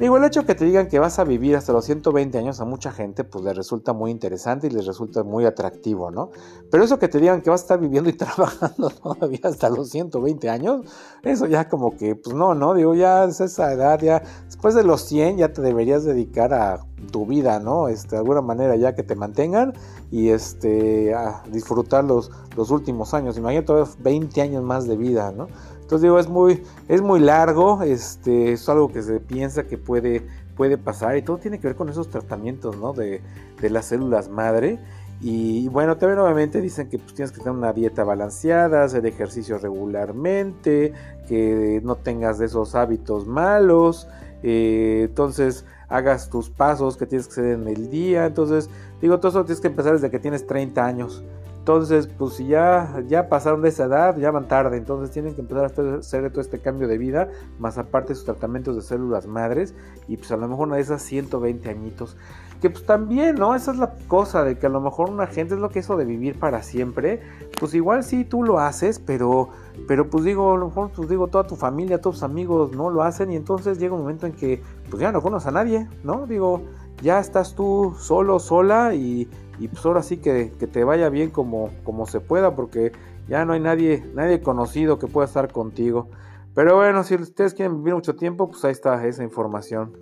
Digo, 0.00 0.16
el 0.16 0.24
hecho 0.24 0.46
que 0.46 0.54
te 0.54 0.64
digan 0.64 0.88
que 0.88 0.98
vas 0.98 1.18
a 1.18 1.24
vivir 1.24 1.56
hasta 1.56 1.74
los 1.74 1.84
120 1.84 2.38
años 2.38 2.58
a 2.62 2.64
mucha 2.64 2.90
gente, 2.90 3.22
pues 3.22 3.44
les 3.44 3.54
resulta 3.54 3.92
muy 3.92 4.10
interesante 4.10 4.66
y 4.66 4.70
les 4.70 4.86
resulta 4.86 5.24
muy 5.24 5.44
atractivo, 5.44 6.10
¿no? 6.10 6.30
Pero 6.70 6.82
eso 6.82 6.98
que 6.98 7.06
te 7.06 7.20
digan 7.20 7.42
que 7.42 7.50
vas 7.50 7.60
a 7.60 7.64
estar 7.64 7.80
viviendo 7.80 8.08
y 8.08 8.12
trabajando 8.16 8.88
todavía 8.88 9.40
hasta 9.42 9.68
los 9.68 9.90
120 9.90 10.48
años, 10.48 10.86
eso 11.22 11.44
ya 11.44 11.68
como 11.68 11.98
que, 11.98 12.16
pues 12.16 12.34
no, 12.34 12.54
¿no? 12.54 12.72
Digo, 12.72 12.94
ya 12.94 13.24
es 13.24 13.42
esa 13.42 13.74
edad, 13.74 14.00
ya 14.00 14.22
después 14.46 14.74
de 14.74 14.84
los 14.84 15.02
100 15.02 15.36
ya 15.36 15.52
te 15.52 15.60
deberías 15.60 16.02
dedicar 16.02 16.54
a 16.54 16.80
tu 17.12 17.26
vida, 17.26 17.60
¿no? 17.60 17.88
Este, 17.88 18.12
de 18.12 18.18
alguna 18.20 18.40
manera 18.40 18.76
ya 18.76 18.94
que 18.94 19.02
te 19.02 19.16
mantengan 19.16 19.74
y 20.10 20.30
este, 20.30 21.14
disfrutar 21.50 22.04
los, 22.04 22.30
los 22.56 22.70
últimos 22.70 23.14
años. 23.14 23.38
Imagínate 23.38 23.66
todavía 23.66 23.92
20 24.00 24.42
años 24.42 24.62
más 24.62 24.86
de 24.86 24.96
vida, 24.96 25.32
¿no? 25.32 25.46
Entonces 25.90 26.02
digo, 26.02 26.18
es 26.18 26.28
muy, 26.28 26.62
es 26.88 27.02
muy 27.02 27.20
largo, 27.20 27.82
este, 27.82 28.52
es 28.52 28.68
algo 28.68 28.92
que 28.92 29.02
se 29.02 29.18
piensa 29.18 29.64
que 29.64 29.76
puede, 29.76 30.24
puede 30.56 30.78
pasar 30.78 31.16
y 31.16 31.22
todo 31.22 31.38
tiene 31.38 31.58
que 31.58 31.66
ver 31.66 31.76
con 31.76 31.88
esos 31.88 32.08
tratamientos, 32.08 32.76
¿no? 32.76 32.92
De, 32.92 33.20
las 33.60 33.86
células 33.86 34.28
madre. 34.28 34.78
Y 35.20 35.68
bueno, 35.68 35.96
también 35.96 36.18
obviamente 36.20 36.60
dicen 36.60 36.88
que 36.88 36.98
pues, 36.98 37.14
tienes 37.14 37.30
que 37.32 37.38
tener 37.38 37.52
una 37.52 37.72
dieta 37.72 38.04
balanceada, 38.04 38.84
hacer 38.84 39.04
ejercicio 39.04 39.58
regularmente, 39.58 40.92
que 41.28 41.80
no 41.84 41.96
tengas 41.96 42.38
de 42.38 42.46
esos 42.46 42.74
hábitos 42.74 43.26
malos, 43.26 44.08
eh, 44.42 45.06
entonces 45.08 45.66
hagas 45.88 46.30
tus 46.30 46.48
pasos 46.48 46.96
que 46.96 47.04
tienes 47.04 47.26
que 47.26 47.32
hacer 47.32 47.46
en 47.46 47.68
el 47.68 47.90
día. 47.90 48.26
Entonces, 48.26 48.70
digo, 49.00 49.18
todo 49.18 49.28
eso 49.28 49.44
tienes 49.44 49.60
que 49.60 49.68
empezar 49.68 49.92
desde 49.92 50.10
que 50.10 50.18
tienes 50.18 50.46
30 50.46 50.84
años. 50.84 51.24
Entonces, 51.60 52.06
pues 52.06 52.34
si 52.34 52.46
ya, 52.46 53.02
ya 53.06 53.28
pasaron 53.28 53.60
de 53.60 53.68
esa 53.68 53.84
edad, 53.84 54.16
ya 54.16 54.30
van 54.30 54.48
tarde. 54.48 54.78
Entonces 54.78 55.10
tienen 55.10 55.34
que 55.34 55.42
empezar 55.42 55.64
a 55.64 55.98
hacer 55.98 56.30
todo 56.30 56.40
este 56.40 56.58
cambio 56.58 56.88
de 56.88 56.96
vida, 56.96 57.28
más 57.58 57.76
aparte 57.76 58.14
sus 58.14 58.24
tratamientos 58.24 58.76
de 58.76 58.82
células 58.82 59.26
madres. 59.26 59.74
Y 60.08 60.16
pues 60.16 60.32
a 60.32 60.38
lo 60.38 60.48
mejor 60.48 60.68
una 60.68 60.76
de 60.76 60.82
esas 60.82 61.02
120 61.02 61.68
añitos. 61.68 62.16
Que 62.62 62.70
pues 62.70 62.84
también, 62.86 63.36
¿no? 63.36 63.54
Esa 63.54 63.72
es 63.72 63.78
la 63.78 63.94
cosa 64.08 64.42
de 64.42 64.58
que 64.58 64.66
a 64.66 64.68
lo 64.70 64.80
mejor 64.80 65.10
una 65.10 65.26
gente 65.26 65.54
es 65.54 65.60
lo 65.60 65.68
que 65.68 65.80
eso 65.80 65.96
de 65.98 66.06
vivir 66.06 66.38
para 66.38 66.62
siempre. 66.62 67.20
Pues 67.58 67.74
igual 67.74 68.04
sí 68.04 68.24
tú 68.24 68.42
lo 68.42 68.58
haces, 68.58 68.98
pero, 68.98 69.50
pero 69.86 70.08
pues 70.08 70.24
digo, 70.24 70.54
a 70.54 70.58
lo 70.58 70.68
mejor 70.68 70.90
pues 70.90 71.10
digo, 71.10 71.28
toda 71.28 71.46
tu 71.46 71.56
familia, 71.56 72.00
todos 72.00 72.16
tus 72.16 72.22
amigos 72.22 72.72
no 72.72 72.88
lo 72.88 73.02
hacen. 73.02 73.30
Y 73.32 73.36
entonces 73.36 73.78
llega 73.78 73.94
un 73.94 74.00
momento 74.00 74.26
en 74.26 74.32
que 74.32 74.62
pues 74.88 75.00
ya 75.00 75.12
no 75.12 75.20
conoces 75.20 75.46
a 75.46 75.50
nadie, 75.52 75.88
¿no? 76.04 76.26
Digo, 76.26 76.62
ya 77.02 77.18
estás 77.18 77.54
tú 77.54 77.94
solo, 77.98 78.38
sola 78.38 78.94
y 78.94 79.28
pues 79.68 79.84
ahora 79.84 80.02
sí 80.02 80.18
que, 80.18 80.46
te 80.46 80.84
vaya 80.84 81.08
bien 81.08 81.30
como, 81.30 81.70
como 81.84 82.06
se 82.06 82.20
pueda 82.20 82.54
porque 82.54 82.92
ya 83.28 83.44
no 83.44 83.52
hay 83.52 83.60
nadie, 83.60 84.04
nadie 84.14 84.40
conocido 84.40 84.98
que 84.98 85.06
pueda 85.06 85.26
estar 85.26 85.52
contigo. 85.52 86.08
Pero 86.54 86.76
bueno, 86.76 87.04
si 87.04 87.14
ustedes 87.14 87.54
quieren 87.54 87.78
vivir 87.78 87.94
mucho 87.94 88.16
tiempo, 88.16 88.48
pues 88.48 88.64
ahí 88.64 88.72
está 88.72 89.06
esa 89.06 89.22
información. 89.22 89.92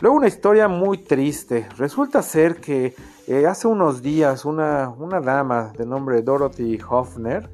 Luego 0.00 0.16
una 0.16 0.26
historia 0.26 0.68
muy 0.68 0.98
triste. 0.98 1.68
Resulta 1.76 2.22
ser 2.22 2.56
que 2.56 2.94
eh, 3.26 3.46
hace 3.46 3.68
unos 3.68 4.02
días 4.02 4.44
una, 4.44 4.88
una 4.88 5.20
dama 5.20 5.72
de 5.76 5.86
nombre 5.86 6.22
Dorothy 6.22 6.78
Hoffner, 6.88 7.48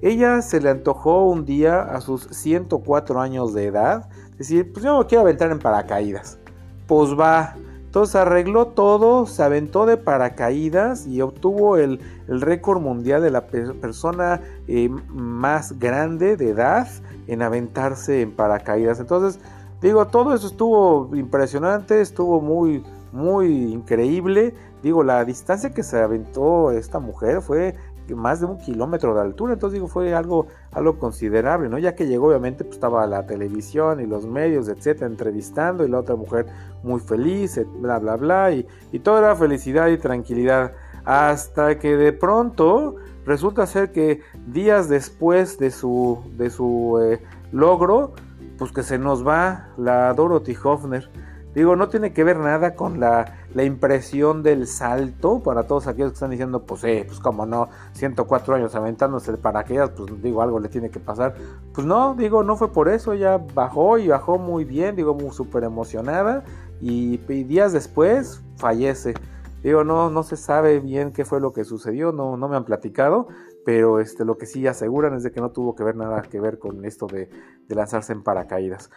ella 0.00 0.42
se 0.42 0.60
le 0.60 0.70
antojó 0.70 1.28
un 1.28 1.44
día 1.44 1.82
a 1.82 2.00
sus 2.00 2.22
104 2.24 3.20
años 3.20 3.54
de 3.54 3.66
edad, 3.66 4.08
decir, 4.36 4.72
pues 4.72 4.84
yo 4.84 4.98
me 4.98 5.06
quiero 5.06 5.22
aventar 5.22 5.52
en 5.52 5.60
paracaídas. 5.60 6.40
Pues 6.88 7.10
va, 7.16 7.54
entonces 7.92 8.16
arregló 8.16 8.68
todo, 8.68 9.26
se 9.26 9.42
aventó 9.42 9.84
de 9.84 9.98
paracaídas 9.98 11.06
y 11.06 11.20
obtuvo 11.20 11.76
el, 11.76 12.00
récord 12.26 12.80
mundial 12.80 13.20
de 13.20 13.30
la 13.30 13.48
persona 13.48 14.40
eh, 14.66 14.88
más 15.08 15.78
grande 15.78 16.38
de 16.38 16.48
edad 16.48 16.88
en 17.26 17.42
aventarse 17.42 18.22
en 18.22 18.32
paracaídas. 18.32 18.98
Entonces, 18.98 19.38
digo, 19.82 20.06
todo 20.06 20.32
eso 20.32 20.46
estuvo 20.46 21.14
impresionante, 21.14 22.00
estuvo 22.00 22.40
muy, 22.40 22.82
muy 23.12 23.74
increíble. 23.74 24.54
Digo, 24.82 25.04
la 25.04 25.22
distancia 25.26 25.74
que 25.74 25.82
se 25.82 26.00
aventó 26.00 26.70
esta 26.70 26.98
mujer 26.98 27.42
fue 27.42 27.74
más 28.14 28.40
de 28.40 28.46
un 28.46 28.58
kilómetro 28.58 29.14
de 29.14 29.20
altura, 29.20 29.54
entonces 29.54 29.74
digo, 29.74 29.88
fue 29.88 30.14
algo, 30.14 30.46
algo 30.72 30.98
considerable, 30.98 31.68
¿no? 31.68 31.78
Ya 31.78 31.94
que 31.94 32.06
llegó, 32.06 32.28
obviamente, 32.28 32.64
pues 32.64 32.76
estaba 32.76 33.06
la 33.06 33.26
televisión 33.26 34.00
y 34.00 34.06
los 34.06 34.26
medios, 34.26 34.68
etcétera, 34.68 35.06
entrevistando, 35.06 35.84
y 35.84 35.88
la 35.88 36.00
otra 36.00 36.16
mujer 36.16 36.46
muy 36.82 37.00
feliz, 37.00 37.60
bla, 37.80 37.98
bla, 37.98 38.16
bla, 38.16 38.52
y, 38.52 38.66
y 38.92 38.98
toda 38.98 39.20
era 39.20 39.36
felicidad 39.36 39.88
y 39.88 39.98
tranquilidad, 39.98 40.72
hasta 41.04 41.78
que 41.78 41.96
de 41.96 42.12
pronto 42.12 42.96
resulta 43.24 43.66
ser 43.66 43.92
que 43.92 44.20
días 44.46 44.88
después 44.88 45.58
de 45.58 45.70
su, 45.70 46.20
de 46.36 46.50
su 46.50 47.00
eh, 47.02 47.22
logro, 47.52 48.12
pues 48.58 48.72
que 48.72 48.82
se 48.82 48.98
nos 48.98 49.26
va 49.26 49.68
la 49.76 50.12
Dorothy 50.14 50.56
Hoffner. 50.62 51.08
Digo, 51.54 51.76
no 51.76 51.88
tiene 51.88 52.12
que 52.12 52.24
ver 52.24 52.38
nada 52.38 52.74
con 52.74 52.98
la, 52.98 53.41
la 53.54 53.64
impresión 53.64 54.42
del 54.42 54.66
salto 54.66 55.40
para 55.42 55.66
todos 55.66 55.86
aquellos 55.86 56.12
que 56.12 56.14
están 56.14 56.30
diciendo, 56.30 56.64
pues, 56.64 56.84
eh, 56.84 57.04
pues 57.06 57.20
como 57.20 57.46
no, 57.46 57.68
104 57.92 58.54
años 58.54 58.74
aventándose 58.74 59.32
de 59.32 59.38
paracaídas, 59.38 59.90
pues 59.90 60.22
digo, 60.22 60.42
algo 60.42 60.58
le 60.58 60.68
tiene 60.68 60.90
que 60.90 61.00
pasar. 61.00 61.34
Pues 61.74 61.86
no, 61.86 62.14
digo, 62.14 62.42
no 62.42 62.56
fue 62.56 62.72
por 62.72 62.88
eso, 62.88 63.14
ya 63.14 63.38
bajó 63.38 63.98
y 63.98 64.08
bajó 64.08 64.38
muy 64.38 64.64
bien, 64.64 64.96
digo, 64.96 65.14
muy 65.14 65.30
súper 65.30 65.64
emocionada 65.64 66.44
y, 66.80 67.18
días 67.44 67.72
después 67.72 68.42
fallece. 68.56 69.14
Digo, 69.62 69.84
no, 69.84 70.10
no 70.10 70.22
se 70.22 70.36
sabe 70.36 70.80
bien 70.80 71.12
qué 71.12 71.24
fue 71.24 71.40
lo 71.40 71.52
que 71.52 71.64
sucedió, 71.64 72.10
no, 72.10 72.36
no 72.36 72.48
me 72.48 72.56
han 72.56 72.64
platicado, 72.64 73.28
pero 73.64 74.00
este, 74.00 74.24
lo 74.24 74.36
que 74.36 74.46
sí 74.46 74.66
aseguran 74.66 75.14
es 75.14 75.22
de 75.22 75.30
que 75.30 75.40
no 75.40 75.50
tuvo 75.50 75.76
que 75.76 75.84
ver 75.84 75.94
nada 75.94 76.22
que 76.22 76.40
ver 76.40 76.58
con 76.58 76.84
esto 76.84 77.06
de 77.06 77.28
lanzarse 77.68 78.12
en 78.12 78.22
paracaídas. 78.22 78.90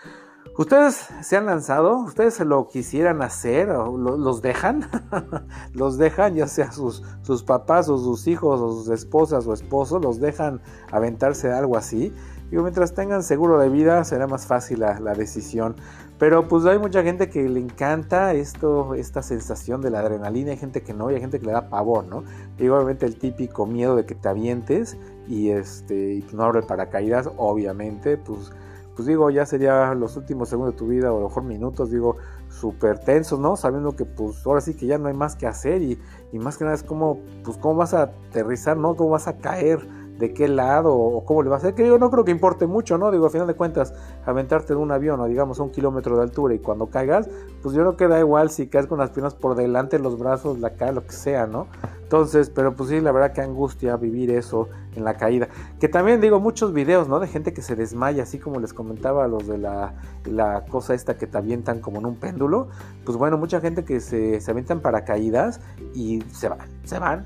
¿Ustedes 0.58 1.10
se 1.22 1.36
han 1.36 1.48
lanzado? 1.48 1.98
¿Ustedes 1.98 2.40
lo 2.40 2.70
quisieran 2.70 3.22
hacer? 3.22 3.72
¿O 3.72 3.98
¿Los 3.98 4.42
dejan? 4.42 4.90
¿Los 5.74 5.98
dejan 5.98 6.36
ya 6.36 6.48
sea 6.48 6.72
sus, 6.72 7.04
sus 7.24 7.44
papás 7.44 7.90
o 7.90 7.98
sus 7.98 8.26
hijos 8.28 8.62
o 8.62 8.72
sus 8.72 8.90
esposas 8.90 9.48
o 9.48 9.54
esposos? 9.54 10.02
¿Los 10.02 10.20
dejan 10.20 10.62
aventarse 10.92 11.52
algo 11.52 11.76
así? 11.76 12.14
Digo, 12.50 12.62
mientras 12.62 12.94
tengan 12.94 13.24
seguro 13.24 13.60
de 13.60 13.70
vida 13.70 14.04
será 14.06 14.28
más 14.28 14.46
fácil 14.46 14.80
la, 14.80 15.00
la, 15.00 15.14
decisión. 15.14 15.76
Pero 16.20 16.48
pues 16.48 16.66
hay 16.66 16.80
mucha 16.80 17.04
gente 17.04 17.30
que 17.30 17.50
le 17.50 17.60
encanta 17.60 18.34
esto, 18.34 18.94
esta 18.94 19.22
sensación 19.24 19.82
de 19.82 19.90
la 19.90 20.00
adrenalina, 20.00 20.52
hay 20.52 20.58
gente 20.58 20.84
que 20.84 20.94
no, 20.94 21.12
y 21.12 21.16
hay 21.16 21.20
gente 21.20 21.40
que 21.40 21.48
le 21.48 21.52
da 21.52 21.70
pavor, 21.70 22.06
¿no? 22.06 22.24
Digo, 22.58 22.76
obviamente 22.76 23.06
el 23.06 23.18
típico 23.18 23.66
miedo 23.66 23.98
de 23.98 24.06
que 24.06 24.16
te 24.16 24.30
avientes 24.30 24.96
y 25.28 25.50
este 25.50 26.14
y 26.14 26.28
no 26.32 26.44
abre 26.44 26.62
paracaídas, 26.62 27.30
obviamente, 27.36 28.16
pues 28.16 28.54
pues 28.96 29.08
digo, 29.08 29.30
ya 29.30 29.46
sería 29.46 29.94
los 29.94 30.16
últimos 30.16 30.50
segundos 30.50 30.74
de 30.74 30.78
tu 30.78 30.88
vida 30.88 31.12
o 31.12 31.18
a 31.18 31.20
lo 31.20 31.28
mejor 31.28 31.44
minutos, 31.44 31.92
digo, 31.92 32.18
súper 32.50 33.00
tensos, 33.00 33.40
¿no? 33.40 33.56
Sabiendo 33.58 33.96
que 33.96 34.06
pues 34.06 34.46
ahora 34.46 34.62
sí 34.62 34.76
que 34.76 34.86
ya 34.86 34.98
no 34.98 35.08
hay 35.08 35.14
más 35.14 35.36
que 35.36 35.48
hacer 35.48 35.82
y, 35.82 36.00
y 36.32 36.40
más 36.40 36.58
que 36.58 36.64
nada 36.64 36.76
es 36.76 36.84
como, 36.84 37.20
pues 37.44 37.58
cómo 37.58 37.76
vas 37.76 37.94
a 37.94 38.04
aterrizar, 38.04 38.78
¿no? 38.78 38.96
Cómo 38.96 39.12
vas 39.12 39.28
a 39.28 39.38
caer 39.38 39.86
de 40.18 40.34
qué 40.34 40.48
lado 40.48 40.96
o 40.96 41.26
cómo 41.26 41.44
le 41.44 41.50
va 41.50 41.56
a 41.56 41.60
hacer, 41.60 41.74
que 41.74 41.86
yo 41.86 41.98
no 41.98 42.10
creo 42.10 42.24
que 42.24 42.32
importe 42.32 42.68
mucho, 42.68 42.98
¿no? 42.98 43.12
Digo, 43.12 43.26
a 43.26 43.30
final 43.30 43.48
de 43.48 43.56
cuentas, 43.56 43.94
aventarte 44.26 44.74
de 44.74 44.80
un 44.80 44.92
avión 44.92 45.20
o 45.20 45.26
digamos 45.26 45.60
a 45.60 45.64
un 45.64 45.72
kilómetro 45.72 46.16
de 46.16 46.24
altura 46.24 46.54
y 46.54 46.60
cuando 46.60 46.88
caigas, 46.88 47.30
pues 47.62 47.76
yo 47.76 47.82
creo 47.82 47.98
que 47.98 48.08
da 48.08 48.20
igual 48.20 48.50
si 48.50 48.68
caes 48.68 48.88
con 48.88 49.00
las 49.00 49.10
piernas 49.10 49.36
por 49.36 49.56
delante, 49.56 50.00
los 50.00 50.18
brazos, 50.18 50.60
la 50.60 50.72
cara, 50.72 50.94
lo 50.94 51.06
que 51.06 51.12
sea, 51.12 51.48
¿no? 51.48 51.68
Entonces, 52.06 52.52
pero 52.52 52.76
pues 52.76 52.92
sí, 52.92 53.02
la 53.02 53.12
verdad 53.12 53.34
que 53.34 53.42
angustia 53.42 53.98
vivir 53.98 54.30
eso 54.30 54.70
en 54.96 55.04
la 55.04 55.16
caída. 55.16 55.50
Que 55.80 55.90
también 55.90 56.22
digo, 56.22 56.40
muchos 56.40 56.72
videos, 56.72 57.08
¿no? 57.08 57.20
De 57.20 57.28
gente 57.28 57.52
que 57.52 57.64
se 57.64 57.76
desmaya, 57.76 58.24
así 58.24 58.38
como 58.38 58.60
les 58.60 58.74
comentaba 58.74 59.28
los 59.28 59.48
de 59.48 59.58
la, 59.58 59.96
la 60.26 60.66
cosa 60.66 60.94
esta 60.94 61.18
que 61.18 61.26
te 61.26 61.38
avientan 61.40 61.82
como 61.82 61.98
en 61.98 62.06
un 62.06 62.16
péndulo. 62.16 62.68
Pues 63.06 63.18
bueno, 63.18 63.40
mucha 63.40 63.60
gente 63.60 63.86
que 63.86 64.00
se, 64.00 64.40
se 64.40 64.52
avientan 64.52 64.82
paracaídas 64.82 65.62
y 65.96 66.22
se 66.32 66.48
van, 66.48 66.60
se 66.84 67.00
van, 67.00 67.26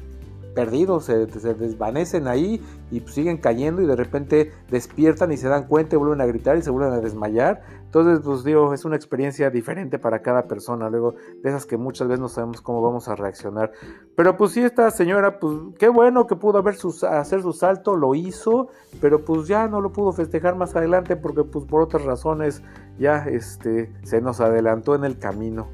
perdidos, 0.60 1.06
se, 1.06 1.26
desvanecen 1.26 2.28
ahí 2.28 2.62
y 2.92 3.00
pues 3.00 3.16
siguen 3.16 3.38
cayendo 3.38 3.82
y 3.82 3.86
de 3.86 3.96
repente 3.96 4.52
despiertan 4.70 5.32
y 5.32 5.38
se 5.38 5.48
dan 5.48 5.68
cuenta 5.68 5.96
y 5.96 6.00
vuelven 6.00 6.22
a 6.22 6.26
gritar 6.26 6.58
y 6.58 6.62
se 6.62 6.70
vuelven 6.70 6.94
a 6.94 7.00
desmayar. 7.00 7.62
Entonces, 7.89 8.19
pues 8.24 8.43
digo, 8.43 8.72
es 8.72 8.86
una 8.86 8.96
experiencia 8.96 9.50
diferente 9.50 9.98
para 9.98 10.22
cada 10.22 10.43
persona, 10.43 10.91
luego 10.91 11.15
de 11.41 11.50
esas 11.50 11.65
que 11.65 11.75
muchas 11.75 12.08
veces 12.08 12.19
no 12.19 12.29
sabemos 12.29 12.62
cómo 12.62 12.84
vamos 12.84 13.08
a 13.08 13.15
reaccionar. 13.15 13.72
Pero 14.15 14.38
pues 14.38 14.51
sí, 14.51 14.62
esta 14.62 14.91
señora, 14.91 15.39
pues 15.39 15.55
qué 15.79 15.89
bueno 15.89 16.27
que 16.27 16.36
pudo 16.36 16.60
haber 16.60 16.75
hacer 17.10 17.41
su 17.41 17.51
salto, 17.51 17.96
lo 17.96 18.13
hizo, 18.13 18.67
pero 19.01 19.25
pues 19.25 19.48
ya 19.48 19.67
no 19.67 19.81
lo 19.81 19.91
pudo 19.91 20.12
festejar 20.12 20.55
más 20.55 20.75
adelante 20.75 21.15
porque 21.15 21.43
pues 21.43 21.65
por 21.65 21.81
otras 21.81 22.03
razones 22.05 22.62
ya 23.00 23.25
este, 23.25 23.91
se 24.03 24.22
nos 24.22 24.39
adelantó 24.39 24.93
en 24.93 25.03
el 25.03 25.17
camino. 25.17 25.67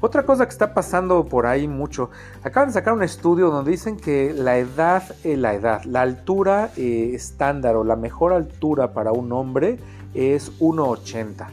Otra 0.00 0.24
cosa 0.24 0.46
que 0.46 0.50
está 0.50 0.74
pasando 0.74 1.24
por 1.26 1.46
ahí 1.46 1.68
mucho, 1.68 2.10
acaban 2.42 2.70
de 2.70 2.74
sacar 2.74 2.92
un 2.92 3.04
estudio 3.04 3.50
donde 3.50 3.70
dicen 3.70 3.96
que 3.96 4.34
la 4.34 4.58
edad, 4.58 5.04
eh, 5.22 5.36
la 5.36 5.54
edad, 5.54 5.84
la 5.84 6.02
altura 6.02 6.70
eh, 6.76 7.12
estándar 7.14 7.76
o 7.76 7.84
la 7.84 7.96
mejor 7.96 8.32
altura 8.32 8.92
para 8.92 9.12
un 9.12 9.32
hombre 9.32 9.78
es 10.16 10.50
1,80 10.60 11.46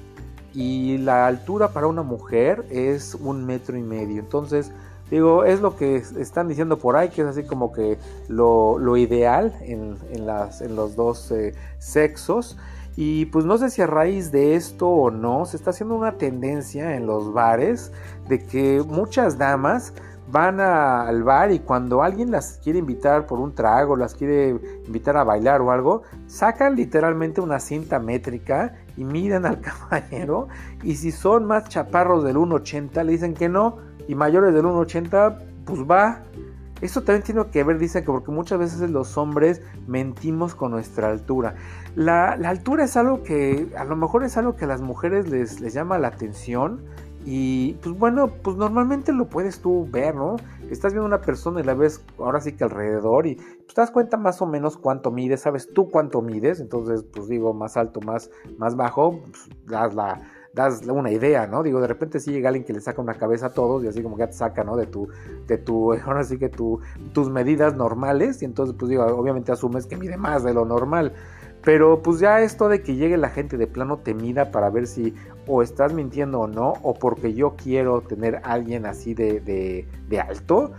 y 0.53 0.97
la 0.99 1.25
altura 1.25 1.69
para 1.69 1.87
una 1.87 2.03
mujer 2.03 2.65
es 2.69 3.15
un 3.15 3.45
metro 3.45 3.77
y 3.77 3.81
medio. 3.81 4.19
Entonces, 4.19 4.71
digo, 5.09 5.43
es 5.43 5.61
lo 5.61 5.75
que 5.75 5.95
están 5.95 6.47
diciendo 6.47 6.77
por 6.77 6.95
ahí, 6.95 7.09
que 7.09 7.21
es 7.21 7.27
así 7.27 7.43
como 7.43 7.73
que 7.73 7.97
lo, 8.27 8.97
ideal 8.97 9.53
en, 9.61 9.97
las, 10.25 10.61
en 10.61 10.75
los 10.75 10.95
dos 10.95 11.31
eh, 11.31 11.53
sexos. 11.79 12.57
Y 12.95 13.25
pues 13.25 13.43
no 13.45 13.57
sé 13.57 13.71
si 13.71 13.81
a 13.81 13.87
raíz 13.87 14.31
de 14.31 14.55
esto 14.55 14.87
o 14.87 15.09
no, 15.09 15.47
se 15.47 15.57
está 15.57 15.71
haciendo 15.71 15.95
una 15.95 16.17
tendencia 16.19 16.95
en 16.95 17.07
los 17.07 17.33
bares 17.33 17.91
de 18.29 18.45
que 18.45 18.83
muchas 18.87 19.39
damas 19.39 19.93
van 20.33 20.59
al 20.59 21.21
bar 21.21 21.51
y 21.51 21.59
cuando 21.59 22.01
alguien 22.01 22.31
las 22.31 22.59
quiere 22.63 22.79
invitar 22.79 23.27
por 23.27 23.39
un 23.39 23.53
trago, 23.53 23.95
las 23.95 24.15
quiere 24.15 24.59
invitar 24.87 25.15
a 25.15 25.23
bailar 25.23 25.61
o 25.61 25.71
algo, 25.71 26.01
sacan 26.25 26.75
literalmente 26.75 27.39
una 27.39 27.59
cinta 27.59 27.99
métrica 27.99 28.73
y 28.97 29.03
miran 29.03 29.45
al 29.45 29.61
caballero 29.89 30.47
y 30.81 30.95
si 30.95 31.11
son 31.11 31.45
más 31.45 31.69
chaparros 31.69 32.23
del 32.23 32.37
1.80 32.37 33.03
le 33.03 33.11
dicen 33.11 33.35
que 33.35 33.47
no 33.47 33.77
y 34.07 34.15
mayores 34.15 34.55
del 34.55 34.65
1.80 34.65 35.37
pues 35.65 35.81
va 35.81 36.23
esto 36.81 37.03
también 37.03 37.23
tiene 37.23 37.45
que 37.51 37.63
ver, 37.63 37.77
dice 37.77 38.01
que 38.01 38.07
porque 38.07 38.31
muchas 38.31 38.57
veces 38.57 38.89
los 38.89 39.17
hombres 39.17 39.61
mentimos 39.87 40.53
con 40.53 40.71
nuestra 40.71 41.11
altura. 41.11 41.55
La, 41.95 42.31
altura 42.31 42.83
es 42.83 42.97
algo 42.97 43.23
que 43.23 43.71
a 43.77 43.85
lo 43.85 43.95
mejor 43.95 44.25
es 44.25 44.35
algo 44.35 44.57
que 44.57 44.65
a 44.65 44.67
las 44.67 44.81
mujeres 44.81 45.29
les 45.29 45.73
llama 45.73 45.97
la 45.97 46.09
atención. 46.09 46.81
Y 47.25 47.73
pues 47.75 47.97
bueno, 47.97 48.27
pues 48.27 48.57
normalmente 48.57 49.13
lo 49.13 49.29
puedes 49.29 49.59
tú 49.59 49.87
ver, 49.89 50.15
¿no? 50.15 50.35
Estás 50.69 50.93
viendo 50.93 51.05
una 51.05 51.21
persona 51.21 51.61
y 51.61 51.63
la 51.63 51.73
ves 51.73 52.03
ahora 52.17 52.41
sí 52.41 52.53
que 52.53 52.65
alrededor 52.65 53.27
y 53.27 53.35
pues, 53.35 53.73
te 53.73 53.81
das 53.81 53.91
cuenta 53.91 54.17
más 54.17 54.41
o 54.41 54.45
menos 54.45 54.77
cuánto 54.77 55.09
mides, 55.11 55.41
sabes 55.41 55.69
tú 55.73 55.89
cuánto 55.89 56.21
mides, 56.21 56.59
entonces 56.59 57.03
pues 57.03 57.27
digo 57.29 57.53
más 57.53 57.77
alto, 57.77 58.01
más, 58.01 58.29
más 58.57 58.75
bajo, 58.75 59.21
pues, 59.21 59.49
das 59.65 59.95
la, 59.95 60.21
das 60.53 60.81
una 60.85 61.11
idea, 61.11 61.47
¿no? 61.47 61.63
Digo, 61.63 61.81
de 61.81 61.87
repente 61.87 62.19
si 62.19 62.31
llega 62.31 62.49
alguien 62.49 62.65
que 62.65 62.73
le 62.73 62.81
saca 62.81 63.01
una 63.01 63.15
cabeza 63.15 63.47
a 63.47 63.53
todos 63.53 63.83
y 63.83 63.87
así 63.87 64.03
como 64.03 64.17
que 64.17 64.27
te 64.27 64.33
saca, 64.33 64.63
¿no? 64.63 64.75
De 64.75 64.85
tu, 64.85 65.07
de 65.47 65.57
tu, 65.57 65.93
ahora 66.05 66.23
sí 66.23 66.37
que 66.37 66.49
tu, 66.49 66.79
tus 67.13 67.29
medidas 67.29 67.75
normales 67.75 68.41
y 68.41 68.45
entonces 68.45 68.75
pues 68.77 68.89
digo, 68.89 69.05
obviamente 69.05 69.51
asumes 69.51 69.85
que 69.85 69.97
mide 69.97 70.17
más 70.17 70.43
de 70.43 70.53
lo 70.53 70.65
normal. 70.65 71.13
Pero 71.63 72.03
pues 72.03 72.19
ya 72.19 72.41
esto 72.41 72.67
de 72.67 72.81
que 72.83 72.95
llegue 72.95 73.15
la 73.15 73.29
gente 73.29 73.57
de 73.57 73.67
plano 73.67 73.97
te 73.97 74.13
mida 74.13 74.51
para 74.51 74.69
ver 74.69 74.85
si 74.85 75.15
o 75.47 75.61
estás 75.61 75.93
mintiendo 75.93 76.41
o 76.41 76.47
no, 76.47 76.73
o 76.83 76.93
porque 76.93 77.33
yo 77.33 77.55
quiero 77.55 78.01
tener 78.01 78.37
a 78.37 78.53
alguien 78.53 78.85
así 78.85 79.13
de, 79.13 79.39
de, 79.41 80.21
alto, 80.21 80.71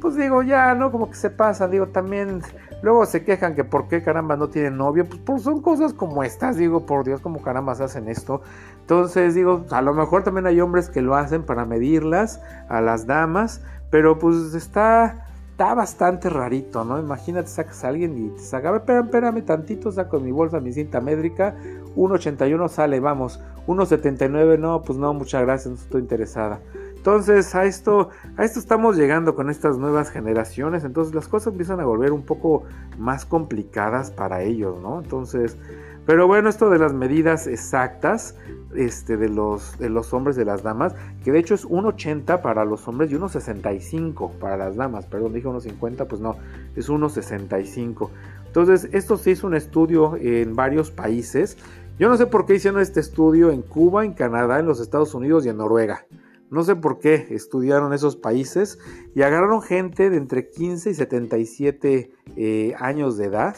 pues 0.00 0.16
digo, 0.16 0.42
ya, 0.42 0.74
¿no? 0.74 0.92
Como 0.92 1.10
que 1.10 1.16
se 1.16 1.30
pasa, 1.30 1.68
digo, 1.68 1.88
también 1.88 2.42
luego 2.82 3.06
se 3.06 3.24
quejan 3.24 3.54
que 3.54 3.64
por 3.64 3.88
qué 3.88 4.02
caramba 4.02 4.36
no 4.36 4.48
tienen 4.48 4.76
novio, 4.76 5.06
pues, 5.06 5.20
pues 5.24 5.42
son 5.42 5.60
cosas 5.60 5.92
como 5.92 6.22
estas, 6.22 6.56
digo, 6.56 6.86
por 6.86 7.04
Dios, 7.04 7.20
como 7.20 7.42
caramba 7.42 7.72
hacen 7.72 8.08
esto. 8.08 8.42
Entonces 8.80 9.34
digo, 9.34 9.64
a 9.70 9.82
lo 9.82 9.94
mejor 9.94 10.22
también 10.22 10.46
hay 10.46 10.60
hombres 10.60 10.88
que 10.88 11.02
lo 11.02 11.16
hacen 11.16 11.42
para 11.42 11.64
medirlas 11.64 12.40
a 12.68 12.80
las 12.80 13.06
damas, 13.06 13.60
pero 13.90 14.18
pues 14.18 14.54
está, 14.54 15.26
está 15.50 15.74
bastante 15.74 16.30
rarito, 16.30 16.84
¿no? 16.84 16.98
Imagínate, 16.98 17.48
sacas 17.48 17.82
a 17.82 17.88
alguien 17.88 18.16
y 18.16 18.28
te 18.28 18.42
saca, 18.42 18.76
espérame, 18.76 19.06
espérame 19.06 19.42
tantito, 19.42 19.90
saco 19.90 20.20
mi 20.20 20.30
bolsa, 20.30 20.60
mi 20.60 20.72
cinta 20.72 21.00
métrica, 21.00 21.56
1.81 21.96 22.68
sale, 22.68 23.00
vamos, 23.00 23.40
1.79, 23.66 24.58
no, 24.58 24.82
pues 24.82 24.98
no, 24.98 25.12
muchas 25.14 25.42
gracias, 25.42 25.74
no 25.74 25.80
estoy 25.80 26.02
interesada. 26.02 26.60
Entonces 26.94 27.54
a 27.54 27.64
esto, 27.64 28.10
a 28.36 28.44
esto 28.44 28.58
estamos 28.58 28.96
llegando 28.96 29.34
con 29.34 29.48
estas 29.48 29.78
nuevas 29.78 30.10
generaciones, 30.10 30.84
entonces 30.84 31.14
las 31.14 31.28
cosas 31.28 31.52
empiezan 31.52 31.80
a 31.80 31.84
volver 31.84 32.12
un 32.12 32.22
poco 32.22 32.64
más 32.98 33.24
complicadas 33.24 34.10
para 34.10 34.42
ellos, 34.42 34.80
¿no? 34.80 35.00
Entonces, 35.00 35.56
pero 36.04 36.26
bueno, 36.26 36.48
esto 36.48 36.70
de 36.70 36.78
las 36.78 36.92
medidas 36.92 37.46
exactas 37.46 38.36
este, 38.74 39.16
de, 39.16 39.28
los, 39.28 39.78
de 39.78 39.88
los 39.88 40.12
hombres, 40.14 40.36
de 40.36 40.44
las 40.44 40.62
damas, 40.62 40.94
que 41.24 41.32
de 41.32 41.38
hecho 41.38 41.54
es 41.54 41.64
1,80 41.66 42.42
para 42.42 42.64
los 42.64 42.86
hombres 42.86 43.10
y 43.10 43.14
1,65 43.14 44.38
para 44.38 44.56
las 44.56 44.76
damas, 44.76 45.06
perdón, 45.06 45.32
dije 45.32 45.48
1,50, 45.48 46.06
pues 46.06 46.20
no, 46.20 46.36
es 46.76 46.88
1,65. 46.88 48.10
Entonces, 48.46 48.88
esto 48.92 49.16
se 49.16 49.32
hizo 49.32 49.46
un 49.46 49.54
estudio 49.54 50.16
en 50.16 50.56
varios 50.56 50.90
países. 50.90 51.58
Yo 51.98 52.10
no 52.10 52.18
sé 52.18 52.26
por 52.26 52.44
qué 52.44 52.56
hicieron 52.56 52.82
este 52.82 53.00
estudio 53.00 53.50
en 53.50 53.62
Cuba, 53.62 54.04
en 54.04 54.12
Canadá, 54.12 54.60
en 54.60 54.66
los 54.66 54.80
Estados 54.80 55.14
Unidos 55.14 55.46
y 55.46 55.48
en 55.48 55.56
Noruega. 55.56 56.06
No 56.50 56.62
sé 56.62 56.76
por 56.76 56.98
qué 56.98 57.26
estudiaron 57.30 57.94
esos 57.94 58.16
países 58.16 58.78
y 59.14 59.22
agarraron 59.22 59.62
gente 59.62 60.10
de 60.10 60.18
entre 60.18 60.50
15 60.50 60.90
y 60.90 60.94
77 60.94 62.10
eh, 62.36 62.74
años 62.78 63.16
de 63.16 63.24
edad. 63.24 63.56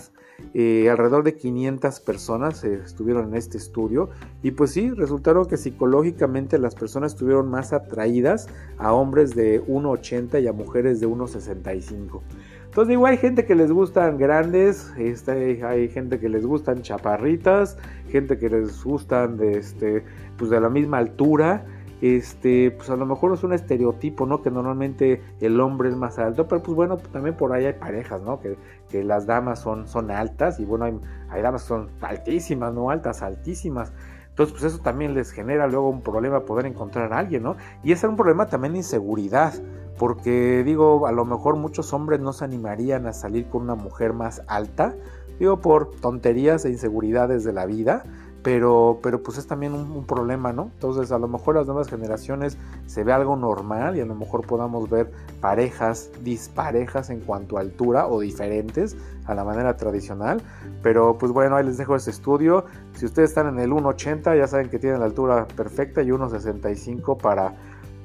Eh, 0.55 0.89
alrededor 0.89 1.25
de 1.25 1.35
500 1.35 1.99
personas 1.99 2.63
estuvieron 2.63 3.31
en 3.31 3.35
este 3.35 3.59
estudio 3.59 4.11
y 4.41 4.53
pues 4.53 4.71
sí, 4.71 4.89
resultaron 4.91 5.47
que 5.47 5.57
psicológicamente 5.57 6.59
las 6.59 6.77
personas 6.77 7.15
estuvieron 7.15 7.51
más 7.51 7.73
atraídas 7.73 8.47
a 8.79 8.93
hombres 8.93 9.35
de 9.35 9.61
1,80 9.65 10.41
y 10.41 10.47
a 10.47 10.53
mujeres 10.53 11.01
de 11.01 11.09
1,65. 11.09 12.21
Entonces 12.69 12.91
digo, 12.91 13.07
hay 13.07 13.17
gente 13.17 13.47
que 13.47 13.55
les 13.55 13.73
gustan 13.73 14.19
grandes, 14.19 14.93
este, 14.99 15.65
hay 15.65 15.89
gente 15.89 16.21
que 16.21 16.29
les 16.29 16.45
gustan 16.45 16.83
chaparritas, 16.83 17.79
gente 18.11 18.39
que 18.39 18.51
les 18.51 18.85
gustan 18.85 19.39
de, 19.39 19.59
este, 19.59 20.05
pues 20.37 20.51
de 20.51 20.61
la 20.61 20.69
misma 20.69 20.99
altura. 20.99 21.65
Este, 22.01 22.71
pues 22.71 22.91
a 22.91 22.97
lo 22.97 23.07
mejor 23.07 23.35
es 23.35 23.43
un 23.43 23.53
estereotipo, 23.53 24.27
¿no? 24.27 24.43
Que 24.43 24.53
normalmente 24.53 25.21
el 25.41 25.59
hombre 25.61 25.89
es 25.89 25.97
más 25.97 26.19
alto, 26.19 26.47
pero 26.47 26.63
pues 26.63 26.77
bueno, 26.77 26.99
también 26.99 27.37
por 27.37 27.53
ahí 27.53 27.65
hay 27.65 27.73
parejas, 27.73 28.23
¿no? 28.23 28.39
Que, 28.39 28.57
que 28.89 29.03
las 29.03 29.27
damas 29.27 29.61
son, 29.61 29.89
son 29.89 30.11
altas 30.13 30.61
y 30.61 30.65
bueno, 30.65 30.85
hay, 30.85 31.01
hay 31.31 31.43
damas 31.43 31.63
que 31.63 31.69
son 31.69 31.89
altísimas, 32.03 32.73
¿no? 32.73 32.91
Altas, 32.91 33.23
altísimas. 33.23 33.93
Entonces, 34.29 34.53
pues 34.53 34.73
eso 34.73 34.83
también 34.83 35.15
les 35.15 35.33
genera 35.33 35.67
luego 35.67 35.89
un 35.89 36.03
problema 36.03 36.45
poder 36.45 36.67
encontrar 36.67 37.13
a 37.13 37.19
alguien, 37.19 37.43
¿no? 37.43 37.57
Y 37.83 37.91
es 37.91 38.05
un 38.05 38.15
problema 38.15 38.47
también 38.47 38.75
de 38.75 38.79
inseguridad, 38.79 39.55
porque 39.99 40.63
digo, 40.65 41.07
a 41.07 41.13
lo 41.13 41.25
mejor 41.25 41.57
muchos 41.57 41.93
hombres 41.93 42.21
no 42.21 42.33
se 42.33 42.45
animarían 42.45 43.07
a 43.07 43.13
salir 43.13 43.49
con 43.49 43.63
una 43.63 43.75
mujer 43.75 44.13
más 44.13 44.43
alta, 44.47 44.95
digo, 45.39 45.61
por 45.61 45.91
tonterías 45.91 46.65
e 46.65 46.71
inseguridades 46.71 47.45
de 47.45 47.53
la 47.53 47.67
vida, 47.67 48.05
pero, 48.43 49.01
pero 49.03 49.23
pues 49.23 49.37
es 49.37 49.47
también 49.47 49.75
un, 49.75 50.05
problema, 50.07 50.53
¿no? 50.53 50.71
Entonces 50.75 51.11
a 51.11 51.19
lo 51.19 51.27
mejor 51.27 51.57
las 51.57 51.67
nuevas 51.67 51.89
generaciones 51.89 52.57
se 52.87 53.03
ve 53.03 53.13
algo 53.13 53.37
normal 53.37 53.97
y 53.97 54.01
a 54.01 54.07
lo 54.07 54.15
mejor 54.15 54.47
podamos 54.47 54.89
ver 54.89 55.11
parejas 55.41 56.11
disparejas 56.23 57.11
en 57.11 57.21
cuanto 57.21 57.59
a 57.59 57.61
altura 57.61 58.07
o 58.07 58.21
diferentes 58.21 58.97
a 59.27 59.35
la 59.35 59.45
manera 59.45 59.77
tradicional, 59.77 60.41
pero 60.83 61.19
pues 61.19 61.33
bueno, 61.33 61.57
ahí 61.57 61.67
les 61.67 61.77
dejo 61.77 61.97
este 61.97 62.11
estudio. 62.11 62.65
Si 62.95 63.05
ustedes 63.05 63.31
están 63.31 63.49
en 63.49 63.59
el 63.59 63.71
1.80 63.71 64.39
ya 64.39 64.47
saben 64.47 64.71
que 64.71 64.79
tienen 64.79 65.01
la 65.01 65.07
altura 65.07 65.47
perfecta 65.49 66.03
y 66.03 66.07
1.65 66.07 67.19
para, 67.19 67.55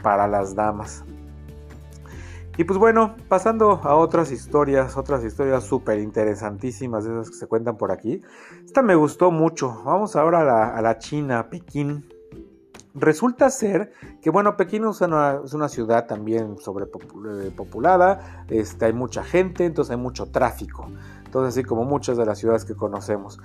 para 0.01 0.27
las 0.27 0.55
damas. 0.55 1.03
Y 2.55 2.65
pues 2.65 2.77
bueno, 2.77 3.15
pasando 3.27 3.81
a 3.83 3.95
otras 3.95 4.31
historias, 4.31 4.95
otras 4.95 5.23
historias 5.23 5.63
súper 5.63 5.99
interesantísimas 5.99 7.03
de 7.03 7.13
esas 7.13 7.31
que 7.31 7.35
se 7.35 7.47
cuentan 7.47 7.77
por 7.77 7.91
aquí. 7.91 8.21
Esta 8.63 8.83
me 8.83 8.93
gustó 8.93 9.31
mucho. 9.31 9.81
Vamos 9.83 10.15
ahora 10.15 10.75
a 10.77 10.81
la, 10.81 10.97
China, 10.99 11.49
Pekín. 11.49 12.05
Resulta 12.93 13.49
ser 13.49 13.91
que, 14.21 14.29
bueno, 14.29 14.55
Pekín 14.55 14.85
es 14.85 15.01
una, 15.01 15.67
ciudad 15.67 16.05
también 16.05 16.59
sobrepopulada, 16.59 18.45
este, 18.49 18.85
hay 18.85 18.93
mucha 18.93 19.23
gente, 19.23 19.65
entonces 19.65 19.89
hay 19.89 19.97
mucho 19.97 20.27
tráfico. 20.27 20.85
Entonces, 21.25 21.55
así 21.55 21.63
como 21.63 21.85
muchas 21.85 22.17
de 22.17 22.25
las 22.27 22.37
ciudades 22.37 22.65
que 22.65 22.75
conocemos. 22.75 23.39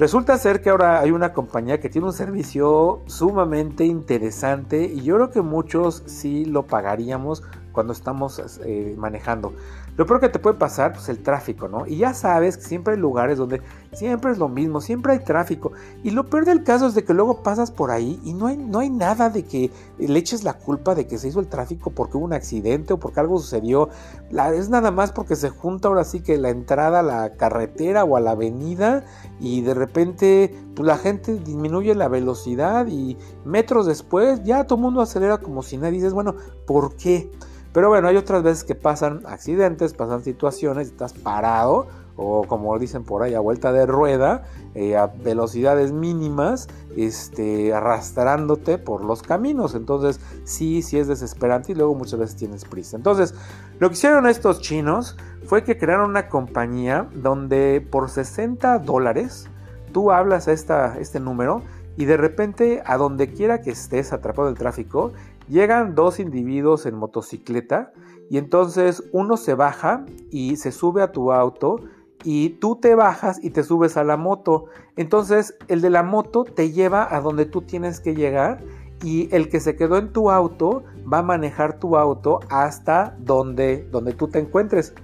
Resulta 0.00 0.36
ser 0.36 0.60
que 0.60 0.68
ahora 0.68 1.00
hay 1.00 1.10
una 1.10 1.32
compañía 1.32 1.80
que 1.80 1.88
tiene 1.88 2.06
un 2.06 2.12
servicio 2.12 3.00
sumamente 3.06 3.84
interesante 3.84 4.84
y 4.84 5.02
yo 5.02 5.16
creo 5.16 5.30
que 5.30 5.42
muchos 5.42 6.02
sí 6.06 6.46
lo 6.46 6.66
pagaríamos 6.66 7.42
cuando 7.72 7.92
estamos 7.92 8.40
eh, 8.64 8.94
manejando. 8.98 9.52
Lo 9.96 10.06
peor 10.06 10.20
que 10.20 10.28
te 10.28 10.38
puede 10.38 10.56
pasar, 10.56 10.94
pues 10.94 11.08
el 11.08 11.22
tráfico, 11.22 11.68
¿no? 11.68 11.86
Y 11.86 11.98
ya 11.98 12.14
sabes 12.14 12.56
que 12.56 12.64
siempre 12.64 12.94
hay 12.94 13.00
lugares 13.00 13.36
donde 13.36 13.60
siempre 13.92 14.32
es 14.32 14.38
lo 14.38 14.48
mismo, 14.48 14.80
siempre 14.80 15.12
hay 15.12 15.18
tráfico. 15.18 15.72
Y 16.02 16.10
lo 16.12 16.30
peor 16.30 16.46
del 16.46 16.62
caso 16.62 16.86
es 16.86 16.94
de 16.94 17.04
que 17.04 17.12
luego 17.12 17.42
pasas 17.42 17.70
por 17.70 17.90
ahí 17.90 18.18
y 18.24 18.32
no 18.32 18.46
hay, 18.46 18.56
no 18.56 18.78
hay 18.78 18.88
nada 18.88 19.28
de 19.28 19.44
que 19.44 19.70
le 19.98 20.18
eches 20.18 20.42
la 20.42 20.54
culpa 20.54 20.94
de 20.94 21.06
que 21.06 21.18
se 21.18 21.28
hizo 21.28 21.40
el 21.40 21.48
tráfico 21.48 21.90
porque 21.90 22.16
hubo 22.16 22.24
un 22.24 22.32
accidente 22.32 22.94
o 22.94 22.98
porque 22.98 23.20
algo 23.20 23.38
sucedió. 23.38 23.90
Es 24.30 24.70
nada 24.70 24.90
más 24.90 25.12
porque 25.12 25.36
se 25.36 25.50
junta 25.50 25.88
ahora 25.88 26.04
sí 26.04 26.20
que 26.20 26.38
la 26.38 26.50
entrada 26.50 27.00
a 27.00 27.02
la 27.02 27.36
carretera 27.36 28.04
o 28.04 28.16
a 28.16 28.20
la 28.20 28.30
avenida 28.30 29.04
y 29.38 29.60
de 29.62 29.74
repente 29.74 30.54
pues 30.74 30.86
la 30.86 30.96
gente 30.96 31.34
disminuye 31.34 31.94
la 31.94 32.08
velocidad 32.08 32.86
y 32.86 33.18
metros 33.44 33.86
después 33.86 34.42
ya 34.44 34.64
todo 34.64 34.76
el 34.76 34.82
mundo 34.82 35.00
acelera 35.02 35.38
como 35.38 35.62
si 35.62 35.76
nadie 35.76 35.92
dices, 35.92 36.14
bueno, 36.14 36.36
¿por 36.66 36.96
qué? 36.96 37.30
Pero 37.72 37.88
bueno, 37.88 38.08
hay 38.08 38.16
otras 38.16 38.42
veces 38.42 38.64
que 38.64 38.74
pasan 38.74 39.22
accidentes, 39.26 39.94
pasan 39.94 40.24
situaciones, 40.24 40.88
estás 40.88 41.12
parado 41.12 41.86
o 42.16 42.44
como 42.44 42.78
dicen 42.78 43.04
por 43.04 43.22
ahí 43.22 43.34
a 43.34 43.40
vuelta 43.40 43.72
de 43.72 43.86
rueda, 43.86 44.42
eh, 44.74 44.96
a 44.96 45.06
velocidades 45.06 45.90
mínimas, 45.90 46.68
este, 46.96 47.72
arrastrándote 47.72 48.76
por 48.76 49.04
los 49.04 49.22
caminos. 49.22 49.74
Entonces 49.74 50.20
sí, 50.44 50.82
sí 50.82 50.98
es 50.98 51.08
desesperante 51.08 51.72
y 51.72 51.74
luego 51.76 51.94
muchas 51.94 52.18
veces 52.18 52.36
tienes 52.36 52.64
prisa. 52.64 52.96
Entonces 52.96 53.34
lo 53.78 53.88
que 53.88 53.94
hicieron 53.94 54.26
estos 54.26 54.60
chinos 54.60 55.16
fue 55.46 55.64
que 55.64 55.78
crearon 55.78 56.10
una 56.10 56.28
compañía 56.28 57.08
donde 57.14 57.86
por 57.90 58.10
60 58.10 58.80
dólares 58.80 59.48
tú 59.92 60.12
hablas 60.12 60.46
a 60.48 60.52
esta, 60.52 60.98
este 60.98 61.20
número 61.20 61.62
y 61.96 62.04
de 62.04 62.16
repente 62.16 62.82
a 62.84 62.96
donde 62.96 63.32
quiera 63.32 63.60
que 63.60 63.70
estés 63.70 64.12
atrapado 64.12 64.48
el 64.48 64.56
tráfico, 64.56 65.12
Llegan 65.50 65.96
dos 65.96 66.20
individuos 66.20 66.86
en 66.86 66.94
motocicleta 66.94 67.90
y 68.30 68.38
entonces 68.38 69.02
uno 69.10 69.36
se 69.36 69.54
baja 69.54 70.06
y 70.30 70.54
se 70.54 70.70
sube 70.70 71.02
a 71.02 71.10
tu 71.10 71.32
auto 71.32 71.80
y 72.22 72.50
tú 72.60 72.76
te 72.76 72.94
bajas 72.94 73.42
y 73.42 73.50
te 73.50 73.64
subes 73.64 73.96
a 73.96 74.04
la 74.04 74.16
moto. 74.16 74.66
Entonces 74.94 75.56
el 75.66 75.80
de 75.80 75.90
la 75.90 76.04
moto 76.04 76.44
te 76.44 76.70
lleva 76.70 77.12
a 77.12 77.20
donde 77.20 77.46
tú 77.46 77.62
tienes 77.62 77.98
que 77.98 78.14
llegar 78.14 78.62
y 79.02 79.28
el 79.34 79.48
que 79.48 79.58
se 79.58 79.74
quedó 79.74 79.98
en 79.98 80.12
tu 80.12 80.30
auto 80.30 80.84
va 81.12 81.18
a 81.18 81.22
manejar 81.22 81.80
tu 81.80 81.96
auto 81.96 82.38
hasta 82.48 83.16
donde, 83.18 83.88
donde 83.90 84.12
tú 84.12 84.28
te 84.28 84.38
encuentres 84.38 84.94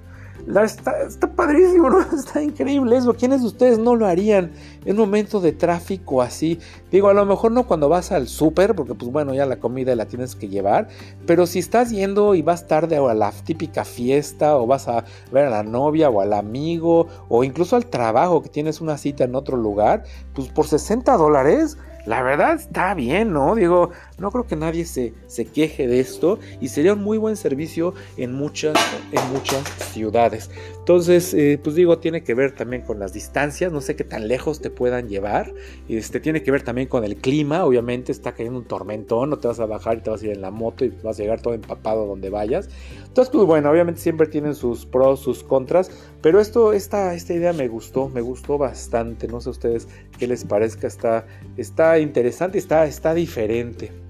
está, 0.64 1.34
padrísimo, 1.34 1.90
¿no? 1.90 2.00
Está 2.00 2.42
increíble 2.42 2.96
eso. 2.96 3.14
¿Quiénes 3.14 3.40
de 3.40 3.48
ustedes 3.48 3.78
no 3.78 3.96
lo 3.96 4.06
harían 4.06 4.52
en 4.84 4.92
un 4.92 5.06
momento 5.06 5.40
de 5.40 5.52
tráfico 5.52 6.22
así? 6.22 6.58
Digo, 6.90 7.08
a 7.08 7.14
lo 7.14 7.26
mejor 7.26 7.52
no 7.52 7.66
cuando 7.66 7.88
vas 7.88 8.12
al 8.12 8.28
súper, 8.28 8.74
porque 8.74 8.94
pues 8.94 9.10
bueno, 9.10 9.34
ya 9.34 9.46
la 9.46 9.58
comida 9.58 9.94
la 9.96 10.06
tienes 10.06 10.36
que 10.36 10.48
llevar. 10.48 10.88
Pero 11.26 11.46
si 11.46 11.58
estás 11.58 11.90
yendo 11.90 12.34
y 12.34 12.42
vas 12.42 12.66
tarde 12.66 12.96
a 12.96 13.14
la 13.14 13.32
típica 13.32 13.84
fiesta, 13.84 14.56
o 14.56 14.66
vas 14.66 14.88
a 14.88 15.04
ver 15.32 15.46
a 15.46 15.50
la 15.50 15.62
novia 15.62 16.10
o 16.10 16.20
al 16.20 16.32
amigo, 16.32 17.08
o 17.28 17.44
incluso 17.44 17.76
al 17.76 17.86
trabajo 17.86 18.42
que 18.42 18.48
tienes 18.48 18.80
una 18.80 18.98
cita 18.98 19.24
en 19.24 19.34
otro 19.34 19.56
lugar, 19.56 20.04
pues 20.34 20.48
por 20.48 20.66
60 20.66 21.16
dólares 21.16 21.76
la 22.06 22.22
verdad 22.22 22.54
está 22.54 22.94
bien, 22.94 23.32
¿no? 23.32 23.56
Digo, 23.56 23.90
no 24.18 24.30
creo 24.30 24.46
que 24.46 24.56
nadie 24.56 24.84
se, 24.86 25.12
se 25.26 25.44
queje 25.44 25.86
de 25.86 26.00
esto 26.00 26.38
y 26.60 26.68
sería 26.68 26.94
un 26.94 27.02
muy 27.02 27.18
buen 27.18 27.36
servicio 27.36 27.94
en 28.16 28.32
muchas, 28.32 28.74
en 29.12 29.32
muchas 29.32 29.62
ciudades. 29.92 30.50
Entonces, 30.78 31.34
eh, 31.34 31.58
pues 31.62 31.76
digo, 31.76 31.98
tiene 31.98 32.22
que 32.22 32.32
ver 32.34 32.52
también 32.52 32.82
con 32.82 32.98
las 32.98 33.12
distancias, 33.12 33.72
no 33.72 33.80
sé 33.80 33.96
qué 33.96 34.04
tan 34.04 34.28
lejos 34.28 34.60
te 34.60 34.70
puedan 34.70 35.08
llevar. 35.08 35.52
Este, 35.88 36.20
tiene 36.20 36.42
que 36.42 36.50
ver 36.50 36.62
también 36.62 36.88
con 36.88 37.04
el 37.04 37.16
clima, 37.16 37.64
obviamente 37.64 38.12
está 38.12 38.32
cayendo 38.32 38.58
un 38.58 38.64
tormentón, 38.64 39.30
no 39.30 39.38
te 39.38 39.48
vas 39.48 39.60
a 39.60 39.66
bajar 39.66 39.98
y 39.98 40.00
te 40.00 40.10
vas 40.10 40.22
a 40.22 40.26
ir 40.26 40.32
en 40.32 40.40
la 40.40 40.50
moto 40.50 40.84
y 40.84 40.92
vas 41.02 41.18
a 41.18 41.22
llegar 41.22 41.40
todo 41.40 41.54
empapado 41.54 42.06
donde 42.06 42.30
vayas. 42.30 42.68
Entonces, 43.06 43.30
pues 43.32 43.44
bueno, 43.44 43.70
obviamente 43.70 44.00
siempre 44.00 44.26
tienen 44.26 44.54
sus 44.54 44.86
pros, 44.86 45.20
sus 45.20 45.42
contras, 45.42 45.90
pero 46.22 46.40
esto, 46.40 46.72
esta, 46.72 47.14
esta 47.14 47.34
idea 47.34 47.52
me 47.52 47.68
gustó, 47.68 48.08
me 48.08 48.20
gustó 48.20 48.56
bastante, 48.58 49.28
no 49.28 49.40
sé 49.40 49.50
a 49.50 49.52
ustedes 49.52 49.88
qué 50.18 50.26
les 50.26 50.44
parezca, 50.44 50.86
está, 50.86 51.26
está 51.56 51.98
interesante, 51.98 52.58
está, 52.58 52.86
está 52.86 53.12
diferente. 53.14 54.05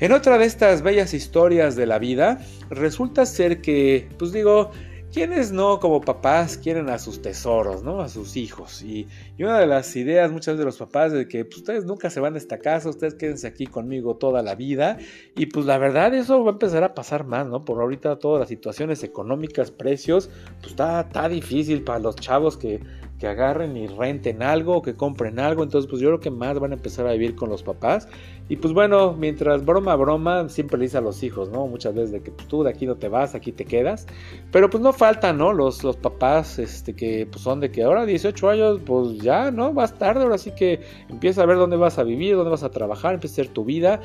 En 0.00 0.12
otra 0.12 0.38
de 0.38 0.44
estas 0.44 0.82
bellas 0.82 1.12
historias 1.14 1.76
de 1.76 1.86
la 1.86 1.98
vida, 1.98 2.38
resulta 2.70 3.26
ser 3.26 3.60
que, 3.60 4.08
pues 4.18 4.32
digo, 4.32 4.70
¿Quiénes 5.10 5.52
no 5.52 5.80
como 5.80 6.02
papás 6.02 6.58
quieren 6.58 6.90
a 6.90 6.98
sus 6.98 7.22
tesoros, 7.22 7.82
¿no? 7.82 8.02
A 8.02 8.10
sus 8.10 8.36
hijos. 8.36 8.82
Y, 8.82 9.08
una 9.38 9.58
de 9.58 9.66
las 9.66 9.96
ideas 9.96 10.30
muchas 10.30 10.58
de 10.58 10.64
los 10.66 10.76
papás 10.76 11.12
de 11.12 11.26
que 11.26 11.46
pues, 11.46 11.58
ustedes 11.58 11.86
nunca 11.86 12.10
se 12.10 12.20
van 12.20 12.34
de 12.34 12.38
esta 12.38 12.58
casa, 12.58 12.90
ustedes 12.90 13.14
quédense 13.14 13.46
aquí 13.46 13.66
conmigo 13.66 14.16
toda 14.16 14.42
la 14.42 14.54
vida. 14.54 14.98
Y 15.34 15.46
pues 15.46 15.64
la 15.64 15.78
verdad 15.78 16.12
eso 16.12 16.44
va 16.44 16.50
a 16.50 16.52
empezar 16.52 16.84
a 16.84 16.94
pasar 16.94 17.24
más, 17.24 17.46
¿no? 17.46 17.64
Por 17.64 17.80
ahorita 17.80 18.18
todas 18.18 18.40
las 18.40 18.50
situaciones 18.50 19.02
económicas, 19.02 19.70
precios, 19.70 20.28
pues 20.60 20.72
está, 20.72 21.00
está 21.00 21.28
difícil 21.30 21.84
para 21.84 22.00
los 22.00 22.16
chavos 22.16 22.58
que 22.58 22.80
que 23.18 23.26
agarren 23.26 23.76
y 23.76 23.86
renten 23.86 24.42
algo, 24.42 24.80
que 24.82 24.94
compren 24.94 25.38
algo. 25.38 25.62
Entonces, 25.62 25.90
pues 25.90 26.00
yo 26.00 26.08
creo 26.08 26.20
que 26.20 26.30
más 26.30 26.58
van 26.58 26.72
a 26.72 26.74
empezar 26.76 27.06
a 27.06 27.12
vivir 27.12 27.34
con 27.34 27.50
los 27.50 27.62
papás. 27.62 28.08
Y 28.48 28.56
pues 28.56 28.72
bueno, 28.72 29.12
mientras 29.12 29.64
broma, 29.64 29.94
broma, 29.96 30.48
siempre 30.48 30.78
le 30.78 30.86
dice 30.86 30.98
a 30.98 31.02
los 31.02 31.22
hijos, 31.22 31.50
¿no? 31.50 31.66
Muchas 31.66 31.94
veces 31.94 32.12
de 32.12 32.22
que 32.22 32.30
pues, 32.30 32.48
tú 32.48 32.62
de 32.62 32.70
aquí 32.70 32.86
no 32.86 32.96
te 32.96 33.08
vas, 33.08 33.34
aquí 33.34 33.52
te 33.52 33.66
quedas. 33.66 34.06
Pero 34.50 34.70
pues 34.70 34.82
no 34.82 34.92
faltan, 34.94 35.36
¿no? 35.36 35.52
Los, 35.52 35.84
los 35.84 35.96
papás, 35.96 36.58
este, 36.58 36.94
que 36.94 37.26
pues 37.30 37.42
son 37.42 37.60
de 37.60 37.70
que 37.70 37.82
ahora 37.82 38.06
18 38.06 38.48
años, 38.48 38.80
pues 38.86 39.18
ya, 39.18 39.50
¿no? 39.50 39.74
Vas 39.74 39.98
tarde, 39.98 40.22
ahora 40.22 40.38
sí 40.38 40.52
que 40.52 40.80
empieza 41.10 41.42
a 41.42 41.46
ver 41.46 41.58
dónde 41.58 41.76
vas 41.76 41.98
a 41.98 42.04
vivir, 42.04 42.36
dónde 42.36 42.50
vas 42.50 42.62
a 42.62 42.70
trabajar, 42.70 43.14
empieza 43.14 43.34
a 43.34 43.44
ser 43.44 43.52
tu 43.52 43.64
vida. 43.64 44.00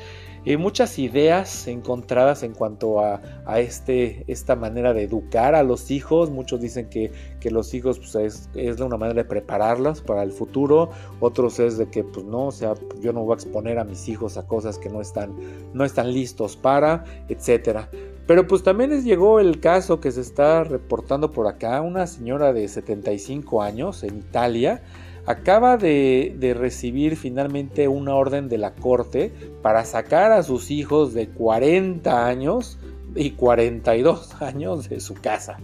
Y 0.46 0.58
muchas 0.58 0.98
ideas 0.98 1.66
encontradas 1.68 2.42
en 2.42 2.52
cuanto 2.52 3.00
a, 3.00 3.22
a, 3.46 3.60
este, 3.60 4.30
esta 4.30 4.54
manera 4.56 4.92
de 4.92 5.04
educar 5.04 5.54
a 5.54 5.62
los 5.62 5.90
hijos. 5.90 6.28
Muchos 6.30 6.60
dicen 6.60 6.90
que, 6.90 7.10
que 7.40 7.50
los 7.50 7.72
hijos 7.72 7.98
pues, 7.98 8.14
es, 8.16 8.50
es 8.54 8.78
una 8.78 8.98
manera 8.98 9.22
de 9.22 9.24
prepararlos 9.24 10.02
para 10.02 10.22
el 10.22 10.32
futuro. 10.32 10.90
Otros 11.20 11.58
es 11.60 11.78
de 11.78 11.88
que, 11.88 12.04
pues 12.04 12.26
no, 12.26 12.48
o 12.48 12.52
sea, 12.52 12.74
yo 13.00 13.14
no 13.14 13.22
voy 13.22 13.32
a 13.32 13.36
exponer 13.36 13.78
a 13.78 13.84
mis 13.84 14.06
hijos 14.06 14.33
a 14.36 14.46
cosas 14.46 14.78
que 14.78 14.88
no 14.88 15.00
están, 15.00 15.34
no 15.72 15.84
están 15.84 16.12
listos 16.12 16.56
para, 16.56 17.04
etcétera. 17.28 17.88
Pero 18.26 18.46
pues 18.46 18.62
también 18.62 18.90
les 18.90 19.04
llegó 19.04 19.38
el 19.38 19.60
caso 19.60 20.00
que 20.00 20.10
se 20.10 20.22
está 20.22 20.64
reportando 20.64 21.30
por 21.30 21.46
acá, 21.46 21.80
una 21.82 22.06
señora 22.06 22.52
de 22.52 22.66
75 22.68 23.62
años 23.62 24.02
en 24.02 24.18
Italia 24.18 24.82
acaba 25.26 25.76
de, 25.76 26.54
recibir 26.58 27.16
finalmente 27.16 27.88
una 27.88 28.14
orden 28.14 28.48
de 28.48 28.58
la 28.58 28.74
corte 28.74 29.32
para 29.62 29.84
sacar 29.84 30.32
a 30.32 30.42
sus 30.42 30.70
hijos 30.70 31.14
de 31.14 31.28
40 31.28 32.26
años 32.26 32.78
y 33.14 33.30
42 33.30 34.42
años 34.42 34.88
de 34.88 35.00
su 35.00 35.14
casa. 35.14 35.58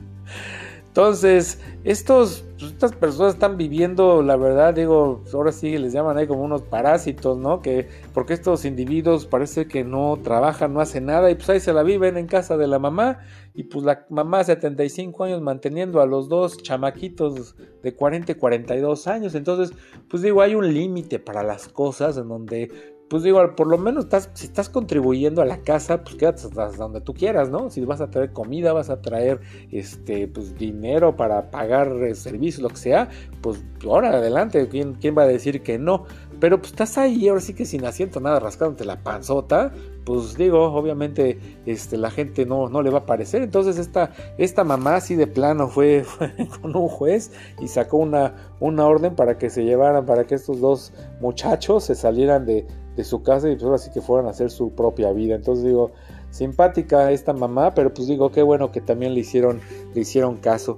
Entonces, 0.87 1.59
estos, 1.85 2.44
pues, 2.61 2.73
estas 2.73 2.92
personas 2.92 3.35
están 3.35 3.57
viviendo, 3.57 4.23
la 4.23 4.37
verdad, 4.37 4.75
digo, 4.75 5.25
ahora 5.33 5.51
sí 5.51 5.79
les 5.79 5.94
llaman 5.94 6.18
ahí 6.18 6.27
como 6.27 6.42
unos 6.42 6.61
parásitos, 6.62 7.38
¿no? 7.38 7.62
Que 7.62 7.88
porque 8.12 8.35
estos 8.35 8.66
individuos 8.66 9.25
parece 9.25 9.66
que 9.66 9.83
no 9.83 10.18
trabajan, 10.23 10.75
no 10.75 10.81
hacen 10.81 11.07
nada 11.07 11.31
y 11.31 11.37
pues 11.37 11.49
ahí 11.49 11.61
se 11.61 11.73
la 11.73 11.83
viven 11.83 12.18
en 12.18 12.27
casa 12.27 12.59
de 12.59 12.66
la 12.66 12.79
mamá 12.79 13.20
y 13.55 13.64
pues 13.64 13.85
la 13.85 14.05
mamá 14.11 14.44
75 14.44 15.25
años 15.25 15.40
manteniendo 15.40 16.03
a 16.03 16.07
los 16.07 16.29
dos 16.29 16.59
chamaquitos 16.59 17.57
de 17.83 17.94
40 17.94 18.33
y 18.33 18.35
42 18.35 19.07
años. 19.07 19.35
Entonces, 19.35 19.75
pues 20.09 20.23
digo, 20.23 20.42
hay 20.42 20.55
un 20.55 20.73
límite 20.73 21.18
para 21.18 21.42
las 21.42 21.66
cosas 21.66 22.18
en 22.18 22.29
donde 22.29 23.00
pues 23.11 23.25
digo, 23.25 23.57
por 23.57 23.66
lo 23.66 23.77
menos 23.77 24.05
estás, 24.05 24.31
si 24.35 24.46
estás 24.46 24.68
contribuyendo 24.68 25.42
a 25.42 25.44
la 25.44 25.59
casa, 25.62 26.05
pues 26.05 26.14
quédate 26.14 26.46
hasta 26.46 26.68
donde 26.77 27.01
tú 27.01 27.12
quieras, 27.12 27.51
¿no? 27.51 27.68
Si 27.68 27.85
vas 27.85 28.01
a 28.01 28.09
traer 28.09 28.33
comida, 28.33 28.73
vas 28.73 28.88
a 28.88 29.03
traer 29.03 29.40
este, 29.73 30.29
pues, 30.29 30.57
dinero 30.57 31.16
para 31.16 31.51
pagar 31.51 31.92
servicios, 32.14 32.62
lo 32.62 32.68
que 32.68 32.77
sea, 32.77 33.09
pues 33.40 33.64
ahora 33.85 34.11
adelante, 34.11 34.68
¿quién, 34.68 34.94
¿quién 34.94 35.18
va 35.18 35.23
a 35.23 35.27
decir 35.27 35.62
que 35.62 35.77
no? 35.77 36.05
Pero 36.38 36.59
pues 36.59 36.70
estás 36.70 36.99
ahí, 36.99 37.27
ahora 37.27 37.40
sí 37.40 37.53
que 37.53 37.66
sin 37.66 37.85
asiento 37.85 38.20
nada, 38.20 38.38
rascándote 38.38 38.85
la 38.85 39.03
panzota, 39.03 39.73
pues 40.05 40.37
digo, 40.37 40.73
obviamente 40.73 41.38
este, 41.66 41.96
la 41.96 42.11
gente 42.11 42.46
no, 42.46 42.68
no 42.68 42.81
le 42.81 42.90
va 42.90 43.01
a 43.01 43.07
parecer. 43.07 43.42
Entonces 43.42 43.77
esta, 43.77 44.12
esta 44.38 44.62
mamá 44.62 44.96
así 44.96 45.16
de 45.16 45.27
plano 45.27 45.68
fue, 45.68 46.05
con 46.62 46.77
un 46.77 46.88
juez 46.88 47.33
y 47.61 47.68
sacó 47.68 47.99
una, 47.99 48.55
una 48.61 48.87
orden 48.87 49.16
para 49.16 49.37
que 49.37 49.51
se 49.51 49.64
llevaran, 49.64 50.07
para 50.07 50.25
que 50.25 50.37
estos 50.37 50.61
dos 50.61 50.92
muchachos 51.20 51.85
se 51.85 51.94
salieran 51.94 52.46
de, 52.46 52.66
de 53.01 53.05
su 53.05 53.23
casa 53.23 53.49
y 53.49 53.55
pues 53.55 53.65
ahora 53.65 53.79
sí 53.79 53.91
que 53.93 54.01
fueran 54.01 54.27
a 54.27 54.31
hacer 54.31 54.51
su 54.51 54.75
propia 54.75 55.13
vida. 55.13 55.35
Entonces 55.35 55.65
digo, 55.65 55.93
simpática 56.31 57.11
esta 57.11 57.33
mamá, 57.33 57.75
pero 57.75 57.93
pues 57.93 58.09
digo, 58.09 58.31
qué 58.31 58.43
bueno 58.43 58.71
que 58.73 58.81
también 58.81 59.15
le 59.15 59.21
hicieron, 59.21 59.61
le 59.95 60.01
hicieron 60.01 60.37
caso. 60.37 60.77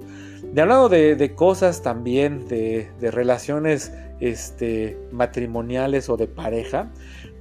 De 0.53 0.61
hablado 0.61 0.87
de, 0.89 1.33
cosas 1.35 1.81
también, 1.81 2.47
de, 2.47 2.89
de 2.99 3.11
relaciones 3.11 3.91
este, 4.19 4.97
matrimoniales 5.11 6.09
o 6.09 6.17
de 6.17 6.27
pareja, 6.27 6.91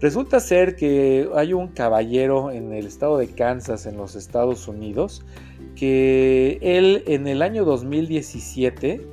resulta 0.00 0.40
ser 0.40 0.76
que 0.76 1.28
hay 1.34 1.52
un 1.52 1.68
caballero 1.68 2.50
en 2.50 2.72
el 2.72 2.86
estado 2.86 3.18
de 3.18 3.28
Kansas, 3.28 3.86
en 3.86 3.96
los 3.96 4.16
Estados 4.16 4.66
Unidos, 4.66 5.24
que 5.76 6.58
él 6.62 7.04
en 7.06 7.26
el 7.26 7.42
año 7.42 7.64
2017 7.64 9.06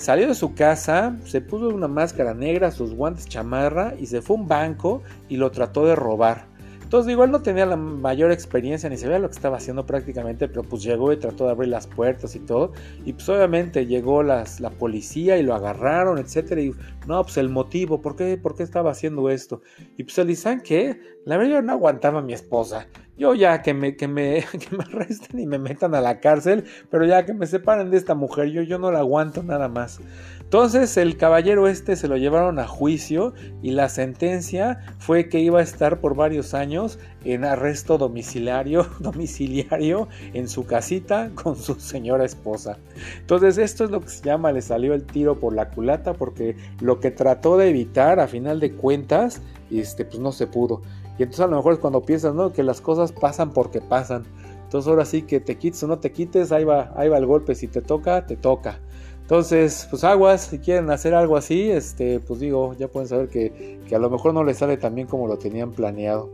Salió 0.00 0.28
de 0.28 0.34
su 0.34 0.54
casa, 0.54 1.14
se 1.26 1.42
puso 1.42 1.68
una 1.68 1.86
máscara 1.86 2.32
negra, 2.32 2.70
sus 2.70 2.94
guantes 2.94 3.28
chamarra 3.28 3.92
y 4.00 4.06
se 4.06 4.22
fue 4.22 4.34
a 4.34 4.40
un 4.40 4.48
banco 4.48 5.02
y 5.28 5.36
lo 5.36 5.50
trató 5.50 5.84
de 5.84 5.94
robar. 5.94 6.46
Entonces 6.82 7.06
digo, 7.06 7.22
él 7.22 7.30
no 7.30 7.42
tenía 7.42 7.66
la 7.66 7.76
mayor 7.76 8.32
experiencia 8.32 8.88
ni 8.88 8.96
sabía 8.96 9.18
lo 9.18 9.28
que 9.28 9.34
estaba 9.34 9.58
haciendo 9.58 9.84
prácticamente, 9.84 10.48
pero 10.48 10.62
pues 10.62 10.82
llegó 10.82 11.12
y 11.12 11.18
trató 11.18 11.44
de 11.44 11.50
abrir 11.50 11.68
las 11.68 11.86
puertas 11.86 12.34
y 12.34 12.40
todo. 12.40 12.72
Y 13.04 13.12
pues 13.12 13.28
obviamente 13.28 13.84
llegó 13.84 14.22
la 14.22 14.46
policía 14.78 15.36
y 15.36 15.42
lo 15.42 15.54
agarraron, 15.54 16.16
etcétera. 16.16 16.62
Y 16.62 16.72
no, 17.06 17.22
pues 17.22 17.36
el 17.36 17.50
motivo, 17.50 18.00
¿por 18.00 18.16
qué, 18.16 18.38
por 18.38 18.56
qué 18.56 18.62
estaba 18.62 18.92
haciendo 18.92 19.28
esto? 19.28 19.60
Y 19.98 20.04
pues 20.04 20.16
él 20.16 20.28
dice, 20.28 20.62
qué? 20.64 20.98
La 21.26 21.36
verdad 21.36 21.56
yo 21.56 21.62
no 21.62 21.72
aguantaba 21.72 22.20
a 22.20 22.22
mi 22.22 22.32
esposa. 22.32 22.88
Yo 23.20 23.34
ya 23.34 23.60
que 23.60 23.74
me, 23.74 23.96
que 23.96 24.08
me, 24.08 24.42
arresten 24.82 25.38
y 25.38 25.46
me 25.46 25.58
metan 25.58 25.94
a 25.94 26.00
la 26.00 26.20
cárcel, 26.20 26.64
pero 26.90 27.04
ya 27.04 27.26
que 27.26 27.34
me 27.34 27.46
separen 27.46 27.90
de 27.90 27.98
esta 27.98 28.14
mujer, 28.14 28.48
yo, 28.48 28.62
yo 28.62 28.78
no 28.78 28.90
la 28.90 29.00
aguanto 29.00 29.42
nada 29.42 29.68
más. 29.68 30.00
Entonces 30.40 30.96
el 30.96 31.18
caballero 31.18 31.68
este 31.68 31.96
se 31.96 32.08
lo 32.08 32.16
llevaron 32.16 32.58
a 32.58 32.66
juicio 32.66 33.34
y 33.62 33.72
la 33.72 33.90
sentencia 33.90 34.80
fue 34.98 35.28
que 35.28 35.38
iba 35.38 35.60
a 35.60 35.62
estar 35.62 36.00
por 36.00 36.16
varios 36.16 36.54
años 36.54 36.98
en 37.22 37.44
arresto 37.44 37.98
domiciliario, 37.98 38.86
domiciliario 39.00 40.08
en 40.32 40.48
su 40.48 40.64
casita 40.64 41.30
con 41.34 41.56
su 41.56 41.74
señora 41.74 42.24
esposa. 42.24 42.78
Entonces 43.18 43.58
esto 43.58 43.84
es 43.84 43.90
lo 43.90 44.00
que 44.00 44.08
se 44.08 44.24
llama 44.24 44.50
le 44.50 44.62
salió 44.62 44.94
el 44.94 45.04
tiro 45.04 45.38
por 45.38 45.54
la 45.54 45.68
culata 45.68 46.14
porque 46.14 46.56
lo 46.80 47.00
que 47.00 47.10
trató 47.10 47.58
de 47.58 47.68
evitar 47.68 48.18
a 48.18 48.28
final 48.28 48.60
de 48.60 48.72
cuentas 48.72 49.42
este 49.70 50.04
pues 50.04 50.18
no 50.18 50.32
se 50.32 50.46
pudo. 50.46 50.82
Y 51.20 51.22
entonces 51.22 51.44
a 51.44 51.48
lo 51.48 51.56
mejor 51.56 51.74
es 51.74 51.78
cuando 51.80 52.00
piensas, 52.00 52.34
¿no? 52.34 52.50
Que 52.50 52.62
las 52.62 52.80
cosas 52.80 53.12
pasan 53.12 53.50
porque 53.50 53.82
pasan. 53.82 54.24
Entonces 54.64 54.88
ahora 54.88 55.04
sí 55.04 55.20
que 55.20 55.38
te 55.38 55.58
quites 55.58 55.82
o 55.82 55.86
no 55.86 55.98
te 55.98 56.12
quites, 56.12 56.50
ahí 56.50 56.64
va, 56.64 56.94
ahí 56.96 57.10
va 57.10 57.18
el 57.18 57.26
golpe. 57.26 57.54
Si 57.54 57.66
te 57.66 57.82
toca, 57.82 58.24
te 58.24 58.38
toca. 58.38 58.80
Entonces, 59.20 59.86
pues 59.90 60.02
aguas, 60.02 60.46
si 60.46 60.60
quieren 60.60 60.88
hacer 60.88 61.12
algo 61.12 61.36
así, 61.36 61.70
este, 61.70 62.20
pues 62.20 62.40
digo, 62.40 62.74
ya 62.78 62.88
pueden 62.88 63.06
saber 63.06 63.28
que, 63.28 63.80
que 63.86 63.94
a 63.94 63.98
lo 63.98 64.08
mejor 64.08 64.32
no 64.32 64.44
les 64.44 64.56
sale 64.56 64.78
tan 64.78 64.94
bien 64.94 65.06
como 65.06 65.28
lo 65.28 65.36
tenían 65.36 65.72
planeado. 65.72 66.30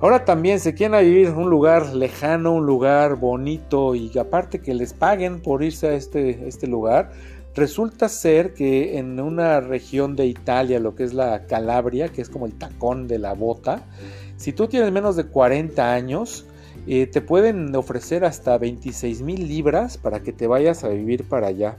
Ahora 0.00 0.24
también 0.24 0.60
se 0.60 0.74
quieren 0.74 1.04
vivir 1.04 1.26
en 1.26 1.36
un 1.36 1.50
lugar 1.50 1.92
lejano, 1.92 2.52
un 2.52 2.66
lugar 2.66 3.16
bonito 3.16 3.96
y 3.96 4.16
aparte 4.16 4.60
que 4.60 4.74
les 4.74 4.92
paguen 4.92 5.42
por 5.42 5.64
irse 5.64 5.88
a 5.88 5.94
este, 5.94 6.46
este 6.46 6.68
lugar, 6.68 7.10
Resulta 7.54 8.08
ser 8.08 8.52
que 8.52 8.98
en 8.98 9.20
una 9.20 9.60
región 9.60 10.16
de 10.16 10.26
Italia, 10.26 10.80
lo 10.80 10.96
que 10.96 11.04
es 11.04 11.14
la 11.14 11.46
Calabria, 11.46 12.08
que 12.08 12.20
es 12.20 12.28
como 12.28 12.46
el 12.46 12.54
tacón 12.54 13.06
de 13.06 13.20
la 13.20 13.32
bota, 13.34 13.84
si 14.36 14.52
tú 14.52 14.66
tienes 14.66 14.90
menos 14.90 15.14
de 15.14 15.26
40 15.26 15.92
años, 15.92 16.46
eh, 16.88 17.06
te 17.06 17.20
pueden 17.20 17.74
ofrecer 17.76 18.24
hasta 18.24 18.58
26 18.58 19.22
mil 19.22 19.46
libras 19.46 19.96
para 19.98 20.20
que 20.20 20.32
te 20.32 20.48
vayas 20.48 20.82
a 20.82 20.88
vivir 20.88 21.28
para 21.28 21.46
allá. 21.46 21.78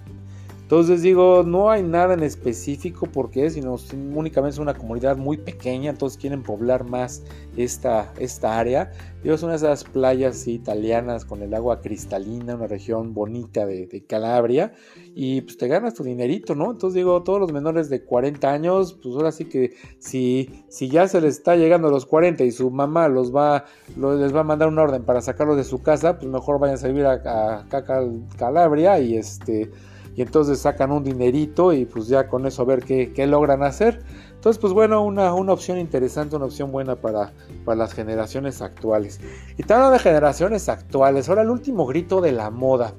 Entonces 0.66 1.04
digo, 1.04 1.44
no 1.46 1.70
hay 1.70 1.84
nada 1.84 2.16
en 2.16 2.24
específico 2.24 3.08
porque 3.14 3.52
sino 3.52 3.76
únicamente 4.16 4.56
es 4.56 4.58
una 4.58 4.74
comunidad 4.74 5.16
muy 5.16 5.38
pequeña, 5.38 5.92
entonces 5.92 6.18
quieren 6.18 6.42
poblar 6.42 6.86
más 6.86 7.22
esta, 7.56 8.12
esta 8.18 8.58
área. 8.58 8.92
Digo, 9.22 9.36
es 9.36 9.44
una 9.44 9.52
de 9.52 9.58
esas 9.58 9.84
playas 9.84 10.48
italianas 10.48 11.24
con 11.24 11.44
el 11.44 11.54
agua 11.54 11.82
cristalina, 11.82 12.56
una 12.56 12.66
región 12.66 13.14
bonita 13.14 13.68
de, 13.68 14.06
Calabria, 14.08 14.74
y 15.14 15.42
pues 15.42 15.56
te 15.56 15.68
ganas 15.68 15.94
tu 15.94 16.04
dinerito, 16.04 16.56
¿no? 16.56 16.72
Entonces 16.72 16.96
digo, 16.96 17.22
todos 17.22 17.40
los 17.40 17.54
menores 17.54 17.88
de 17.92 18.04
40 18.04 18.52
años, 18.52 18.98
pues 19.04 19.14
ahora 19.14 19.32
sí 19.32 19.46
que 19.46 19.76
si, 20.00 20.66
si 20.68 20.90
ya 20.90 21.08
se 21.08 21.22
les 21.22 21.38
está 21.38 21.56
llegando 21.56 21.90
a 21.90 21.92
los 21.92 22.08
40 22.08 22.44
y 22.44 22.50
su 22.50 22.72
mamá 22.72 23.08
los 23.08 23.34
va, 23.34 23.66
les 23.96 24.36
va 24.36 24.40
a 24.40 24.44
mandar 24.44 24.70
una 24.70 24.82
orden 24.82 25.04
para 25.04 25.22
sacarlos 25.22 25.58
de 25.58 25.64
su 25.64 25.84
casa, 25.84 26.18
pues 26.18 26.28
mejor 26.28 26.60
vayan 26.60 26.84
a 26.84 26.88
vivir 26.88 27.06
a, 27.06 27.60
a 27.60 28.20
Calabria 28.36 29.00
y 29.00 29.16
este 29.16 29.70
y 30.16 30.22
entonces 30.22 30.60
sacan 30.60 30.92
un 30.92 31.04
dinerito 31.04 31.74
y 31.74 31.86
pues 31.86 32.08
ya 32.08 32.28
con 32.28 32.46
eso 32.46 32.62
a 32.62 32.66
ver 32.66 32.84
qué, 32.84 33.28
logran 33.28 33.64
hacer. 33.64 34.02
Entonces, 34.34 34.60
pues 34.60 34.74
bueno, 34.74 35.04
una, 35.04 35.34
una, 35.34 35.54
opción 35.54 35.78
interesante, 35.78 36.36
una 36.36 36.46
opción 36.46 36.72
buena 36.72 36.96
para, 36.96 37.34
para 37.66 37.76
las 37.76 37.94
generaciones 37.94 38.62
actuales. 38.62 39.20
Y 39.58 39.64
hablando 39.64 39.92
de 39.92 40.00
generaciones 40.00 40.70
actuales, 40.70 41.28
ahora 41.28 41.42
el 41.42 41.50
último 41.50 41.86
grito 41.86 42.22
de 42.22 42.32
la 42.32 42.50
moda. 42.52 42.94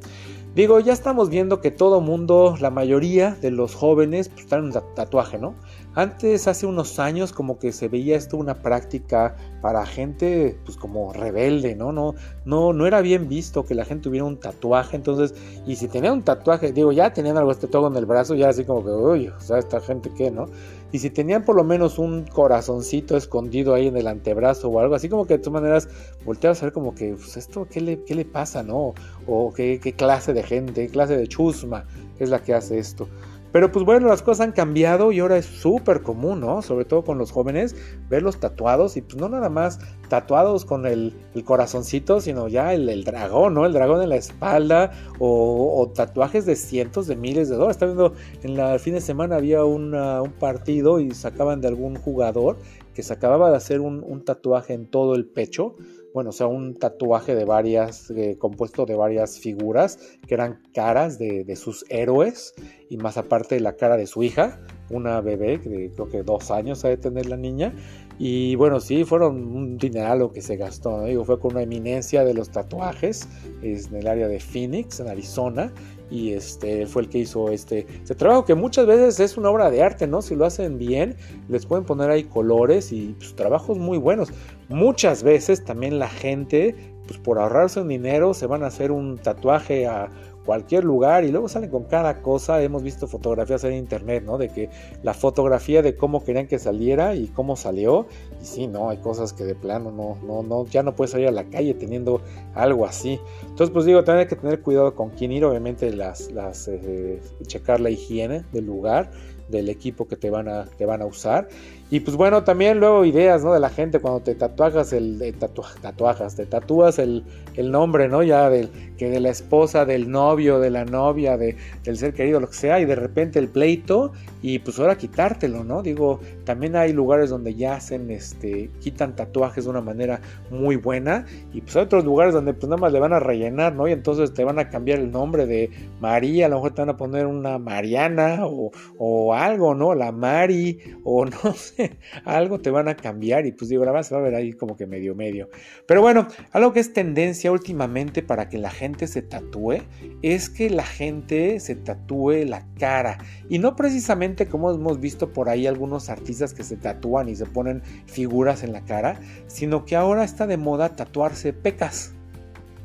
Digo, 0.57 0.81
ya 0.81 0.93
estamos 0.95 1.29
viendo 1.29 1.61
que 1.61 1.71
todo 1.71 2.01
mundo, 2.01 2.57
la 2.59 2.71
mayoría 2.71 3.37
de 3.43 3.51
los 3.51 3.75
jóvenes, 3.75 4.31
pues 4.31 4.47
traen 4.47 4.65
un 4.65 4.73
tatuaje, 4.73 5.39
¿no? 5.39 5.55
Antes, 5.97 6.47
hace 6.47 6.67
unos 6.67 6.99
años, 6.99 7.33
como 7.33 7.59
que 7.59 7.73
se 7.73 7.89
veía 7.89 8.19
esto 8.19 8.37
una 8.37 8.61
práctica 8.61 9.35
para 9.63 9.87
gente, 9.87 10.59
pues 10.67 10.77
como 10.77 11.11
rebelde, 11.15 11.75
¿no? 11.75 11.91
No, 11.91 12.15
no, 12.45 12.75
no 12.75 12.87
era 12.87 13.01
bien 13.01 13.31
visto 13.31 13.65
que 13.65 13.75
la 13.75 13.87
gente 13.87 14.05
tuviera 14.05 14.27
un 14.27 14.39
tatuaje. 14.39 14.95
Entonces, 14.95 15.35
y 15.67 15.77
si 15.77 15.89
tenía 15.89 16.13
un 16.13 16.23
tatuaje, 16.23 16.73
digo, 16.73 16.93
ya 16.93 17.15
tenían 17.15 17.39
algo 17.39 17.51
este 17.51 17.67
todo 17.67 17.89
en 17.89 17.97
el 17.97 18.05
brazo, 18.05 18.35
ya 18.35 18.51
así 18.51 18.67
como 18.67 18.85
que, 18.85 18.91
uy, 18.91 19.29
o 19.29 19.41
sea, 19.41 19.57
esta 19.57 19.81
gente 19.81 20.13
qué, 20.15 20.31
¿no? 20.31 20.51
Y 20.93 20.99
si 20.99 21.09
tenían 21.09 21.47
por 21.47 21.57
lo 21.57 21.65
menos 21.65 21.99
un 21.99 22.25
corazoncito 22.27 23.17
escondido 23.17 23.73
ahí 23.73 23.87
en 23.87 23.97
el 23.97 24.07
antebrazo 24.07 24.69
o 24.69 24.79
algo, 24.79 24.97
así 24.97 25.09
como 25.09 25.27
que 25.27 25.39
de 25.39 25.39
todas 25.39 25.63
maneras 25.63 25.89
volteabas 26.27 26.63
a 26.63 26.67
ver 26.67 26.75
como 26.75 26.95
que, 26.95 27.15
pues 27.15 27.39
esto, 27.39 27.67
¿qué 27.71 27.81
le, 27.81 28.05
qué 28.05 28.15
le 28.15 28.27
pasa, 28.27 28.63
no? 28.63 28.93
O 29.27 29.51
qué, 29.55 29.81
qué 29.83 29.95
clase 29.95 30.35
de 30.35 30.43
gente, 30.43 30.87
qué 30.87 30.93
clase 30.93 31.17
de 31.17 31.27
chusma 31.27 31.87
es 32.19 32.29
la 32.29 32.43
que 32.43 32.53
hace 32.53 32.79
esto. 32.79 33.09
Pero 33.57 33.73
pues 33.73 33.87
bueno, 33.87 34.09
las 34.09 34.21
cosas 34.21 34.49
han 34.49 34.53
cambiado 34.53 35.13
y 35.13 35.21
ahora 35.21 35.39
es 35.39 35.47
súper 35.47 36.03
común, 36.03 36.41
¿no? 36.41 36.61
Sobre 36.61 36.85
todo 36.85 37.05
con 37.05 37.17
los 37.17 37.33
jóvenes, 37.33 37.75
verlos 38.11 38.39
tatuados 38.39 38.99
y 38.99 39.01
pues 39.01 39.17
no 39.17 39.31
nada 39.31 39.49
más 39.49 39.79
tatuados 40.11 40.67
con 40.67 40.85
el, 40.85 41.15
corazoncito, 41.47 42.21
sino 42.21 42.49
ya 42.49 42.75
el, 42.75 43.03
dragón, 43.03 43.55
¿no? 43.55 43.65
El 43.65 43.73
dragón 43.73 44.03
en 44.03 44.11
la 44.11 44.17
espalda 44.17 44.93
o, 45.19 45.91
tatuajes 45.95 46.45
de 46.45 46.55
cientos 46.55 47.07
de 47.07 47.17
miles 47.17 47.49
de 47.49 47.55
dólares. 47.55 47.77
Está 47.77 47.87
viendo, 47.87 48.13
en 48.43 48.59
la 48.59 48.79
fin 48.79 48.93
de 48.93 49.01
semana 49.01 49.37
había 49.37 49.65
un 49.65 49.91
partido 50.39 51.01
y 51.01 51.13
sacaban 51.13 51.63
de 51.63 51.69
algún 51.69 51.97
jugador 51.97 52.59
que 52.93 53.03
se 53.03 53.15
acababa 53.15 53.51
de 53.51 53.57
hacer 53.57 53.81
un 53.81 54.23
tatuaje 54.27 54.75
en 54.75 54.87
todo 54.87 55.15
el 55.15 55.25
pecho 55.25 55.77
bueno, 56.17 56.31
o 56.31 56.33
sea, 56.33 56.47
un 56.47 56.73
tatuaje 56.73 57.35
de 57.35 57.45
varias, 57.45 58.11
eh, 58.11 58.39
compuesto 58.39 58.87
de 58.87 58.97
varias 58.97 59.39
figuras 59.39 59.99
que 60.27 60.33
eran 60.33 60.63
caras 60.73 61.19
de, 61.19 61.45
sus 61.57 61.85
héroes 61.91 62.55
y 62.89 62.97
más 62.97 63.19
aparte 63.19 63.61
la 63.61 63.77
cara 63.77 63.99
de 63.99 64.07
su 64.07 64.23
hija, 64.23 64.59
una 64.89 65.21
bebé 65.21 65.59
de 65.59 65.91
creo 65.91 66.09
que 66.09 66.23
dos 66.23 66.51
años 66.51 66.87
ha 66.87 66.89
de 66.89 66.97
tener 66.97 67.27
la 67.27 67.37
niña. 67.37 67.75
Y 68.19 68.55
bueno, 68.55 68.81
sí, 68.81 69.05
fueron 69.05 69.37
un 69.55 69.77
dineral 69.77 70.21
lo 70.21 70.33
que 70.33 70.41
se 70.41 70.57
gastó, 70.57 71.05
Digo, 71.05 71.23
fue 71.27 71.39
con 71.39 71.53
una 71.53 71.65
eminencia 71.65 72.25
de 72.25 72.33
los 72.33 72.49
tatuajes 72.49 73.29
en 73.61 73.95
el 73.95 74.07
área 74.07 74.27
de 74.27 74.41
Phoenix, 74.41 75.01
en 75.01 75.09
Arizona, 75.09 75.71
y 76.11 76.33
este 76.33 76.87
fue 76.87 77.03
el 77.03 77.09
que 77.09 77.19
hizo 77.19 77.51
este, 77.51 77.87
este 78.03 78.15
trabajo 78.15 78.45
que 78.45 78.55
muchas 78.55 78.87
veces 78.87 79.19
es 79.21 79.37
una 79.37 79.51
obra 79.51 79.71
de 79.71 79.83
arte, 79.83 80.07
¿no? 80.07 80.23
Si 80.23 80.37
lo 80.37 80.45
hacen 80.45 80.79
bien, 80.79 81.17
les 81.49 81.67
pueden 81.67 81.85
poner 81.85 82.11
ahí 82.11 82.25
colores 82.25 82.93
y 82.93 83.15
pues, 83.19 83.35
trabajos 83.35 83.79
muy 83.79 83.99
buenos. 83.99 84.33
Muchas 84.69 85.23
veces 85.23 85.65
también 85.65 85.99
la 85.99 86.09
gente, 86.09 86.75
pues 87.07 87.19
por 87.19 87.39
ahorrarse 87.39 87.81
un 87.81 87.89
dinero, 87.89 88.35
se 88.35 88.47
van 88.47 88.63
a 88.63 88.67
hacer 88.67 88.93
un 88.93 89.19
tatuaje 89.19 89.87
a 89.87 90.11
cualquier 90.47 90.85
lugar 90.85 91.25
y 91.25 91.31
luego 91.31 91.49
salen 91.49 91.69
con 91.69 91.85
cada 91.85 92.23
cosa. 92.23 92.63
Hemos 92.63 92.83
visto 92.83 93.07
fotografías 93.07 93.65
en 93.65 93.75
internet, 93.75 94.23
¿no? 94.25 94.39
De 94.39 94.49
que 94.49 94.71
la 95.03 95.13
fotografía 95.13 95.83
de 95.83 95.97
cómo 95.97 96.25
querían 96.25 96.47
que 96.47 96.59
saliera 96.59 97.15
y 97.15 97.27
cómo 97.27 97.57
salió. 97.57 98.07
Y 98.41 98.47
sí, 98.47 98.67
no, 98.67 98.89
hay 98.89 98.99
cosas 98.99 99.33
que 99.33 99.45
de 99.45 99.55
plano 99.55 99.91
no, 99.91 100.17
no, 100.27 100.43
no, 100.43 100.65
ya 100.67 100.83
no 100.83 100.95
puedes 100.95 101.11
salir 101.11 101.29
a 101.29 101.33
la 101.33 101.45
calle 101.45 101.75
teniendo 101.75 102.23
algo 102.55 102.87
así. 102.87 103.21
Entonces, 103.43 103.71
pues 103.71 103.85
digo, 103.85 104.05
también 104.05 104.27
hay 104.27 104.29
que 104.29 104.41
tener 104.41 104.63
cuidado 104.63 104.95
con 104.95 105.11
quién 105.11 105.33
ir, 105.33 105.45
obviamente 105.45 105.93
las, 105.93 106.31
las 106.31 106.69
eh, 106.69 107.21
checar 107.47 107.81
la 107.81 107.91
higiene 107.91 108.45
del 108.53 108.67
lugar 108.67 109.11
del 109.49 109.69
equipo 109.69 110.09
que 110.09 110.17
te 110.17 110.31
van 110.31 110.49
a, 110.49 110.69
que 110.77 110.87
van 110.87 111.03
a 111.03 111.07
usar. 111.07 111.49
Y 111.89 112.01
pues 112.01 112.17
bueno, 112.17 112.43
también 112.43 112.81
luego 112.81 113.05
ideas, 113.05 113.45
¿no? 113.45 113.53
De 113.53 113.61
la 113.61 113.71
gente 113.71 114.01
cuando 114.01 114.21
te 114.21 114.35
tatuajas 114.35 114.93
el 114.93 115.23
eh, 115.23 115.33
tatuajas, 115.33 116.35
te 116.35 116.45
tatúas 116.45 116.99
el, 116.99 117.23
el, 117.55 117.71
nombre, 117.71 118.09
¿no? 118.09 118.25
Ya 118.25 118.51
del 118.51 118.71
que 118.99 119.09
de 119.09 119.21
la 119.21 119.31
esposa, 119.31 119.85
del 119.85 120.11
novio, 120.11 120.59
de 120.59 120.71
la 120.71 120.85
novia, 120.85 121.37
de, 121.37 121.57
del 121.85 121.97
ser 121.97 122.13
querido, 122.13 122.41
lo 122.41 122.49
que 122.49 122.57
sea, 122.57 122.81
y 122.81 122.87
de 122.87 122.97
repente 122.97 123.39
el 123.39 123.49
pleito, 123.49 124.13
y 124.47 124.61
pues 124.61 124.79
ahora 124.79 124.97
quitártelo, 124.97 125.65
¿no? 125.65 125.83
Digo, 125.83 126.21
también 126.45 126.77
hay 126.77 126.93
lugares 126.93 127.31
donde 127.31 127.57
ya 127.57 127.75
hacen, 127.75 128.13
este, 128.13 128.71
quitan 128.79 129.17
tatuajes 129.17 129.65
de 129.65 129.71
una 129.71 129.81
manera 129.81 130.21
muy 130.53 130.77
buena, 130.77 131.27
y 131.53 131.63
pues 131.63 131.75
hay 131.75 131.83
otros 131.83 132.05
lugares 132.05 132.33
donde 132.33 132.55
pues 132.55 132.69
nada 132.69 132.81
más 132.81 132.93
le 132.93 133.01
van 133.01 133.13
a 133.13 133.19
rellenar, 133.19 133.75
¿no? 133.75 133.89
Y 133.89 133.93
entonces 133.93 134.33
te 134.35 134.45
van 134.45 134.61
a 134.61 134.69
cambiar 134.69 135.01
el 135.01 135.11
nombre 135.11 135.47
de 135.47 135.71
María, 135.99 136.47
a 136.47 136.49
lo 136.49 136.57
mejor 136.59 136.75
te 136.75 136.83
van 136.83 136.91
a 136.91 136.97
poner 136.97 137.27
una 137.27 137.59
Mariana 137.59 138.47
o, 138.47 138.71
o 138.99 139.35
algo, 139.35 139.75
¿no? 139.75 139.97
La 139.97 140.13
Mari, 140.13 140.79
o 141.03 141.25
no 141.45 141.53
sé, 141.55 141.99
algo 142.25 142.61
te 142.61 142.71
van 142.71 142.87
a 142.87 142.95
cambiar 142.95 143.47
y 143.47 143.51
pues 143.51 143.69
digo, 143.69 143.85
la 143.85 143.91
verdad 143.91 144.13
va 144.13 144.19
a 144.19 144.23
ver 144.23 144.37
ahí 144.37 144.53
como 144.53 144.77
que 144.77 144.87
medio 144.87 145.17
medio. 145.17 145.49
Pero 145.89 146.03
bueno, 146.03 146.29
algo 146.53 146.73
que 146.73 146.79
es 146.79 146.93
tendencia 146.93 147.51
últimamente 147.51 148.23
para 148.23 148.49
que 148.49 148.59
la 148.59 148.71
gente 148.71 149.09
se 149.09 149.23
tatúe 149.23 149.79
es 150.23 150.49
que 150.51 150.71
la 150.71 150.85
gente 150.85 151.59
se 151.59 151.75
tatúe 151.75 152.45
la 152.47 152.65
cara 152.79 153.19
y 153.49 153.59
no 153.59 153.75
precisamente 153.75 154.36
como 154.45 154.71
hemos 154.71 155.01
visto 155.01 155.33
por 155.33 155.49
ahí 155.49 155.67
algunos 155.67 156.11
artistas 156.11 156.53
que 156.53 156.63
se 156.63 156.77
tatúan 156.77 157.31
y 157.31 157.37
se 157.37 157.47
ponen 157.47 157.83
figuras 158.05 158.63
en 158.63 158.75
la 158.75 158.83
cara, 158.83 159.19
sino 159.47 159.87
que 159.87 159.97
ahora 159.97 160.25
está 160.25 160.47
de 160.47 160.59
moda 160.59 160.91
tatuarse 160.91 161.55
pecas. 161.55 162.13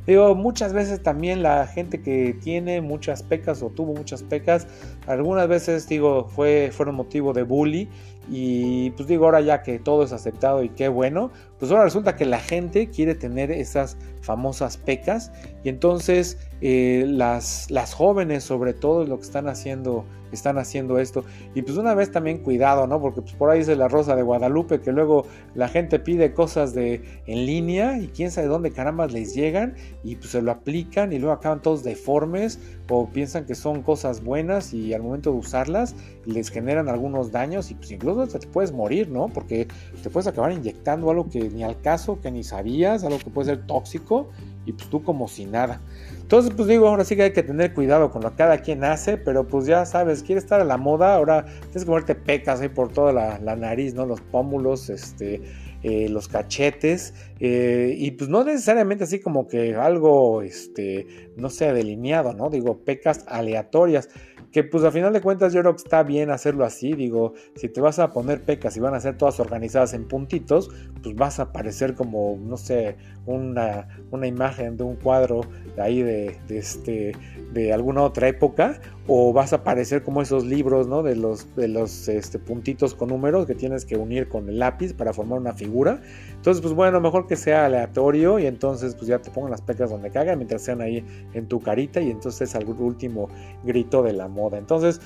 Digo, 0.07 0.33
muchas 0.33 0.73
veces 0.73 1.03
también 1.03 1.43
la 1.43 1.67
gente 1.67 2.01
que 2.01 2.35
tiene 2.41 2.81
muchas 2.81 3.21
pecas 3.21 3.61
o 3.61 3.69
tuvo 3.69 3.93
muchas 3.93 4.23
pecas, 4.23 4.67
algunas 5.05 5.47
veces 5.47 5.87
digo, 5.87 6.27
fue, 6.27 6.71
fueron 6.73 6.95
motivo 6.95 7.33
de 7.33 7.43
bully 7.43 7.87
y 8.27 8.89
pues 8.91 9.07
digo, 9.07 9.25
ahora 9.25 9.41
ya 9.41 9.61
que 9.61 9.77
todo 9.77 10.03
es 10.03 10.11
aceptado 10.11 10.63
y 10.63 10.69
qué 10.69 10.87
bueno, 10.87 11.31
pues 11.59 11.71
ahora 11.71 11.83
resulta 11.83 12.15
que 12.15 12.25
la 12.25 12.39
gente 12.39 12.89
quiere 12.89 13.13
tener 13.13 13.51
esas 13.51 13.97
famosas 14.21 14.77
pecas 14.77 15.31
y 15.63 15.69
entonces 15.69 16.39
eh, 16.61 17.05
las, 17.07 17.69
las 17.69 17.93
jóvenes 17.93 18.43
sobre 18.43 18.73
todo 18.73 19.05
lo 19.05 19.17
que 19.17 19.23
están 19.23 19.49
haciendo 19.49 20.05
están 20.35 20.57
haciendo 20.57 20.99
esto. 20.99 21.23
Y 21.53 21.61
pues 21.61 21.77
una 21.77 21.93
vez 21.93 22.11
también 22.11 22.39
cuidado 22.39 22.87
no 22.87 23.01
porque 23.01 23.21
pues 23.21 23.33
por 23.33 23.49
ahí 23.49 23.59
dice 23.59 23.75
la 23.75 23.87
rosa 23.87 24.15
de 24.15 24.23
Guadalupe 24.23 24.81
que 24.81 24.91
luego 24.91 25.25
la 25.55 25.67
gente 25.67 25.99
pide 25.99 26.33
cosas 26.33 26.73
de 26.73 27.01
en 27.25 27.45
línea 27.45 27.97
y 27.99 28.07
quién 28.07 28.31
sabe 28.31 28.47
dónde 28.47 28.71
caramba 28.71 29.07
les 29.07 29.33
llegan 29.33 29.75
y 30.03 30.15
pues 30.15 30.31
se 30.31 30.41
lo 30.41 30.51
aplican 30.51 31.13
y 31.13 31.19
luego 31.19 31.33
acaban 31.33 31.61
todos 31.61 31.83
deformes 31.83 32.59
o 32.89 33.07
piensan 33.07 33.45
que 33.45 33.55
son 33.55 33.83
cosas 33.83 34.21
buenas 34.21 34.73
y 34.73 34.93
al 34.93 35.01
momento 35.01 35.31
de 35.31 35.37
usarlas 35.37 35.95
les 36.25 36.49
generan 36.49 36.89
algunos 36.89 37.31
daños 37.31 37.71
y 37.71 37.75
pues 37.75 37.89
incluso 37.91 38.27
te 38.27 38.45
puedes 38.47 38.73
morir 38.73 39.09
no 39.09 39.29
porque 39.29 39.67
te 40.03 40.09
puedes 40.09 40.27
acabar 40.27 40.51
inyectando 40.51 41.09
algo 41.09 41.29
que 41.29 41.49
ni 41.49 41.63
al 41.63 41.79
caso, 41.81 42.19
que 42.19 42.31
ni 42.31 42.43
sabías, 42.43 43.03
algo 43.03 43.19
que 43.19 43.29
puede 43.29 43.55
ser 43.55 43.65
tóxico, 43.65 44.29
y 44.65 44.73
pues 44.73 44.89
tú 44.89 45.03
como 45.03 45.27
si 45.27 45.45
nada. 45.45 45.81
Entonces, 46.19 46.53
pues 46.55 46.67
digo, 46.67 46.87
ahora 46.87 47.03
sí 47.03 47.15
que 47.15 47.23
hay 47.23 47.33
que 47.33 47.43
tener 47.43 47.73
cuidado 47.73 48.09
con 48.09 48.21
lo 48.21 48.31
que 48.31 48.37
cada 48.37 48.59
quien 48.59 48.83
hace, 48.83 49.17
pero 49.17 49.47
pues 49.47 49.65
ya 49.65 49.85
sabes, 49.85 50.23
quieres 50.23 50.45
estar 50.45 50.61
a 50.61 50.63
la 50.63 50.77
moda, 50.77 51.15
ahora 51.15 51.45
tienes 51.45 51.83
que 51.83 51.89
ponerte 51.89 52.15
pecas 52.15 52.61
ahí 52.61 52.69
por 52.69 52.91
toda 52.93 53.11
la, 53.11 53.55
nariz, 53.55 53.93
¿no? 53.93 54.05
Los 54.05 54.21
pómulos, 54.21 54.89
este, 54.89 55.41
eh, 55.83 56.07
los 56.09 56.27
cachetes, 56.27 57.13
eh, 57.39 57.93
y 57.97 58.11
pues 58.11 58.29
no 58.29 58.43
necesariamente 58.43 59.03
así 59.03 59.19
como 59.19 59.47
que 59.47 59.75
algo, 59.75 60.41
este, 60.41 61.31
no 61.35 61.49
sea 61.49 61.73
delineado, 61.73 62.33
¿no? 62.33 62.49
Digo, 62.49 62.77
pecas 62.77 63.25
aleatorias 63.27 64.07
que 64.51 64.63
pues 64.63 64.83
a 64.83 64.91
final 64.91 65.13
de 65.13 65.21
cuentas 65.21 65.53
yo 65.53 65.61
creo 65.61 65.73
que 65.73 65.81
está 65.81 66.03
bien 66.03 66.29
hacerlo 66.29 66.65
así, 66.65 66.93
digo, 66.93 67.33
si 67.55 67.69
te 67.69 67.79
vas 67.79 67.99
a 67.99 68.11
poner 68.11 68.43
pecas 68.43 68.75
y 68.75 68.79
van 68.81 68.93
a 68.93 68.99
ser 68.99 69.17
todas 69.17 69.39
organizadas 69.39 69.93
en 69.93 70.07
puntitos, 70.07 70.69
pues 71.01 71.15
vas 71.15 71.39
a 71.39 71.53
parecer 71.53 71.95
como, 71.95 72.37
no 72.37 72.57
sé, 72.57 72.97
una, 73.25 73.87
una 74.11 74.27
imagen 74.27 74.77
de 74.77 74.83
un 74.83 74.95
cuadro 74.95 75.41
de 75.75 75.81
ahí 75.81 76.01
de, 76.01 76.37
este, 76.49 77.13
de 77.53 77.73
alguna 77.73 78.01
otra 78.01 78.27
época, 78.27 78.79
o 79.07 79.33
vas 79.33 79.53
a 79.53 79.63
parecer 79.63 80.03
como 80.03 80.21
esos 80.21 80.45
libros, 80.45 80.87
¿no? 80.87 81.03
De 81.03 81.15
los, 81.15 81.55
de 81.55 81.67
los 81.67 82.07
este, 82.07 82.39
puntitos 82.39 82.93
con 82.95 83.09
números 83.09 83.45
que 83.45 83.55
tienes 83.55 83.85
que 83.85 83.97
unir 83.97 84.27
con 84.27 84.49
el 84.49 84.59
lápiz 84.59 84.93
para 84.93 85.13
formar 85.13 85.39
una 85.39 85.53
figura. 85.53 86.01
Entonces, 86.35 86.61
pues 86.61 86.73
bueno, 86.73 86.99
mejor 87.01 87.27
que 87.27 87.35
sea 87.35 87.65
aleatorio 87.65 88.39
y 88.39 88.45
entonces 88.45 88.95
pues 88.95 89.07
ya 89.07 89.19
te 89.19 89.31
pongan 89.31 89.51
las 89.51 89.61
pecas 89.61 89.89
donde 89.89 90.09
cagan 90.09 90.37
mientras 90.37 90.61
sean 90.61 90.81
ahí 90.81 91.05
en 91.33 91.47
tu 91.47 91.59
carita 91.59 92.01
y 92.01 92.09
entonces 92.09 92.49
es 92.49 92.55
el 92.55 92.67
último 92.67 93.29
grito 93.63 94.03
de 94.03 94.13
la 94.13 94.27
moda. 94.27 94.57
Entonces, 94.57 95.01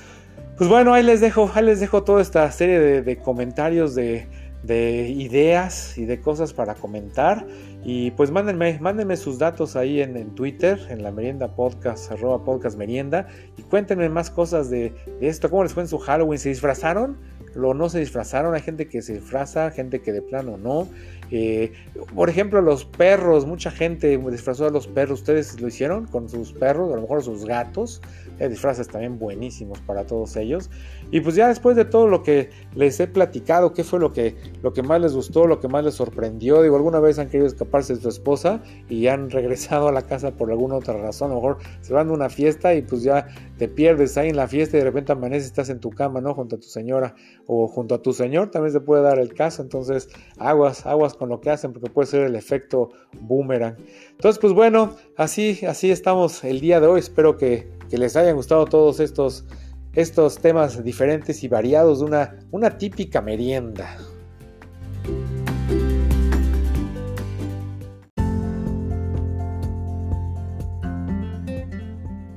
pues 0.56 0.70
bueno, 0.70 0.94
ahí 0.94 1.02
les 1.02 1.20
dejo, 1.20 1.50
ahí 1.54 1.64
les 1.64 1.80
dejo 1.80 2.02
toda 2.02 2.22
esta 2.22 2.50
serie 2.50 3.02
de, 3.02 3.16
comentarios 3.18 3.94
de, 3.94 4.26
de 4.62 5.08
ideas 5.08 5.98
y 5.98 6.06
de 6.06 6.20
cosas 6.20 6.52
para 6.52 6.74
comentar. 6.74 7.46
Y 7.88 8.10
pues 8.10 8.32
mándenme, 8.32 8.80
mándenme 8.80 9.16
sus 9.16 9.38
datos 9.38 9.76
ahí 9.76 10.00
en, 10.00 10.16
en, 10.16 10.34
Twitter, 10.34 10.76
en 10.90 11.04
la 11.04 11.12
merienda 11.12 11.54
podcast, 11.54 12.10
arroba 12.10 12.44
podcast 12.44 12.76
merienda. 12.76 13.28
Y 13.56 13.62
cuéntenme 13.62 14.08
más 14.08 14.28
cosas 14.28 14.68
de, 14.70 14.92
de, 15.20 15.28
esto. 15.28 15.48
¿Cómo 15.48 15.62
les 15.62 15.72
fue 15.72 15.84
en 15.84 15.88
su 15.88 15.98
Halloween? 15.98 16.40
¿Se 16.40 16.48
disfrazaron? 16.48 17.16
¿O 17.54 17.74
no 17.74 17.88
se 17.88 18.00
disfrazaron? 18.00 18.56
Hay 18.56 18.62
gente 18.62 18.88
que 18.88 19.02
se 19.02 19.14
disfraza, 19.14 19.70
gente 19.70 20.02
que 20.02 20.10
de 20.10 20.20
plano 20.20 20.56
no. 20.56 20.88
Eh, 21.30 21.74
por 22.12 22.28
ejemplo, 22.28 22.60
los 22.60 22.84
perros, 22.84 23.46
mucha 23.46 23.70
gente 23.70 24.18
disfrazó 24.18 24.66
a 24.66 24.70
los 24.70 24.88
perros. 24.88 25.20
¿Ustedes 25.20 25.60
lo 25.60 25.68
hicieron 25.68 26.06
con 26.06 26.28
sus 26.28 26.52
perros? 26.52 26.92
A 26.92 26.96
lo 26.96 27.02
mejor 27.02 27.22
sus 27.22 27.44
gatos. 27.44 28.02
Hay 28.40 28.48
disfraces 28.48 28.88
también 28.88 29.18
buenísimos 29.18 29.80
para 29.80 30.04
todos 30.04 30.36
ellos. 30.36 30.70
Y 31.10 31.20
pues 31.20 31.34
ya 31.34 31.48
después 31.48 31.76
de 31.76 31.84
todo 31.84 32.08
lo 32.08 32.22
que 32.22 32.50
les 32.74 32.98
he 33.00 33.06
platicado, 33.06 33.72
qué 33.72 33.84
fue 33.84 34.00
lo 34.00 34.12
que, 34.12 34.36
lo 34.62 34.72
que 34.72 34.82
más 34.82 35.00
les 35.00 35.14
gustó, 35.14 35.46
lo 35.46 35.60
que 35.60 35.68
más 35.68 35.84
les 35.84 35.94
sorprendió. 35.94 36.62
Digo, 36.62 36.76
alguna 36.76 37.00
vez 37.00 37.18
han 37.18 37.28
querido 37.28 37.46
escaparse 37.46 37.94
de 37.94 38.00
su 38.00 38.08
esposa 38.08 38.62
y 38.88 39.06
han 39.06 39.30
regresado 39.36 39.88
a 39.88 39.92
la 39.92 40.02
casa 40.02 40.32
por 40.32 40.50
alguna 40.50 40.76
otra 40.76 40.96
razón. 40.96 41.30
A 41.30 41.34
lo 41.34 41.40
mejor 41.40 41.58
se 41.80 41.92
van 41.92 42.08
a 42.08 42.12
una 42.12 42.28
fiesta 42.28 42.74
y 42.74 42.82
pues 42.82 43.02
ya 43.02 43.28
te 43.58 43.68
pierdes 43.68 44.16
ahí 44.18 44.28
en 44.28 44.36
la 44.36 44.48
fiesta 44.48 44.76
y 44.76 44.80
de 44.80 44.84
repente 44.84 45.12
amaneces, 45.12 45.46
estás 45.46 45.68
en 45.70 45.80
tu 45.80 45.90
cama, 45.90 46.20
¿no? 46.20 46.34
Junto 46.34 46.56
a 46.56 46.58
tu 46.58 46.66
señora 46.66 47.14
o 47.46 47.68
junto 47.68 47.94
a 47.94 48.02
tu 48.02 48.12
señor, 48.12 48.50
también 48.50 48.72
se 48.72 48.80
puede 48.80 49.02
dar 49.02 49.18
el 49.18 49.34
caso. 49.34 49.62
Entonces, 49.62 50.08
aguas, 50.38 50.86
aguas 50.86 51.14
con 51.14 51.28
lo 51.28 51.40
que 51.40 51.50
hacen 51.50 51.72
porque 51.72 51.90
puede 51.90 52.06
ser 52.06 52.22
el 52.22 52.36
efecto 52.36 52.90
boomerang. 53.20 53.76
Entonces, 54.10 54.38
pues 54.38 54.52
bueno, 54.52 54.96
así, 55.16 55.60
así 55.66 55.90
estamos 55.90 56.44
el 56.44 56.60
día 56.60 56.80
de 56.80 56.86
hoy. 56.86 57.00
Espero 57.00 57.36
que, 57.36 57.68
que 57.88 57.98
les 57.98 58.16
hayan 58.16 58.36
gustado 58.36 58.66
todos 58.66 59.00
estos, 59.00 59.44
estos 59.92 60.38
temas 60.38 60.82
diferentes 60.82 61.42
y 61.42 61.48
variados 61.48 62.00
de 62.00 62.04
una, 62.06 62.36
una 62.50 62.78
típica 62.78 63.20
merienda. 63.20 63.96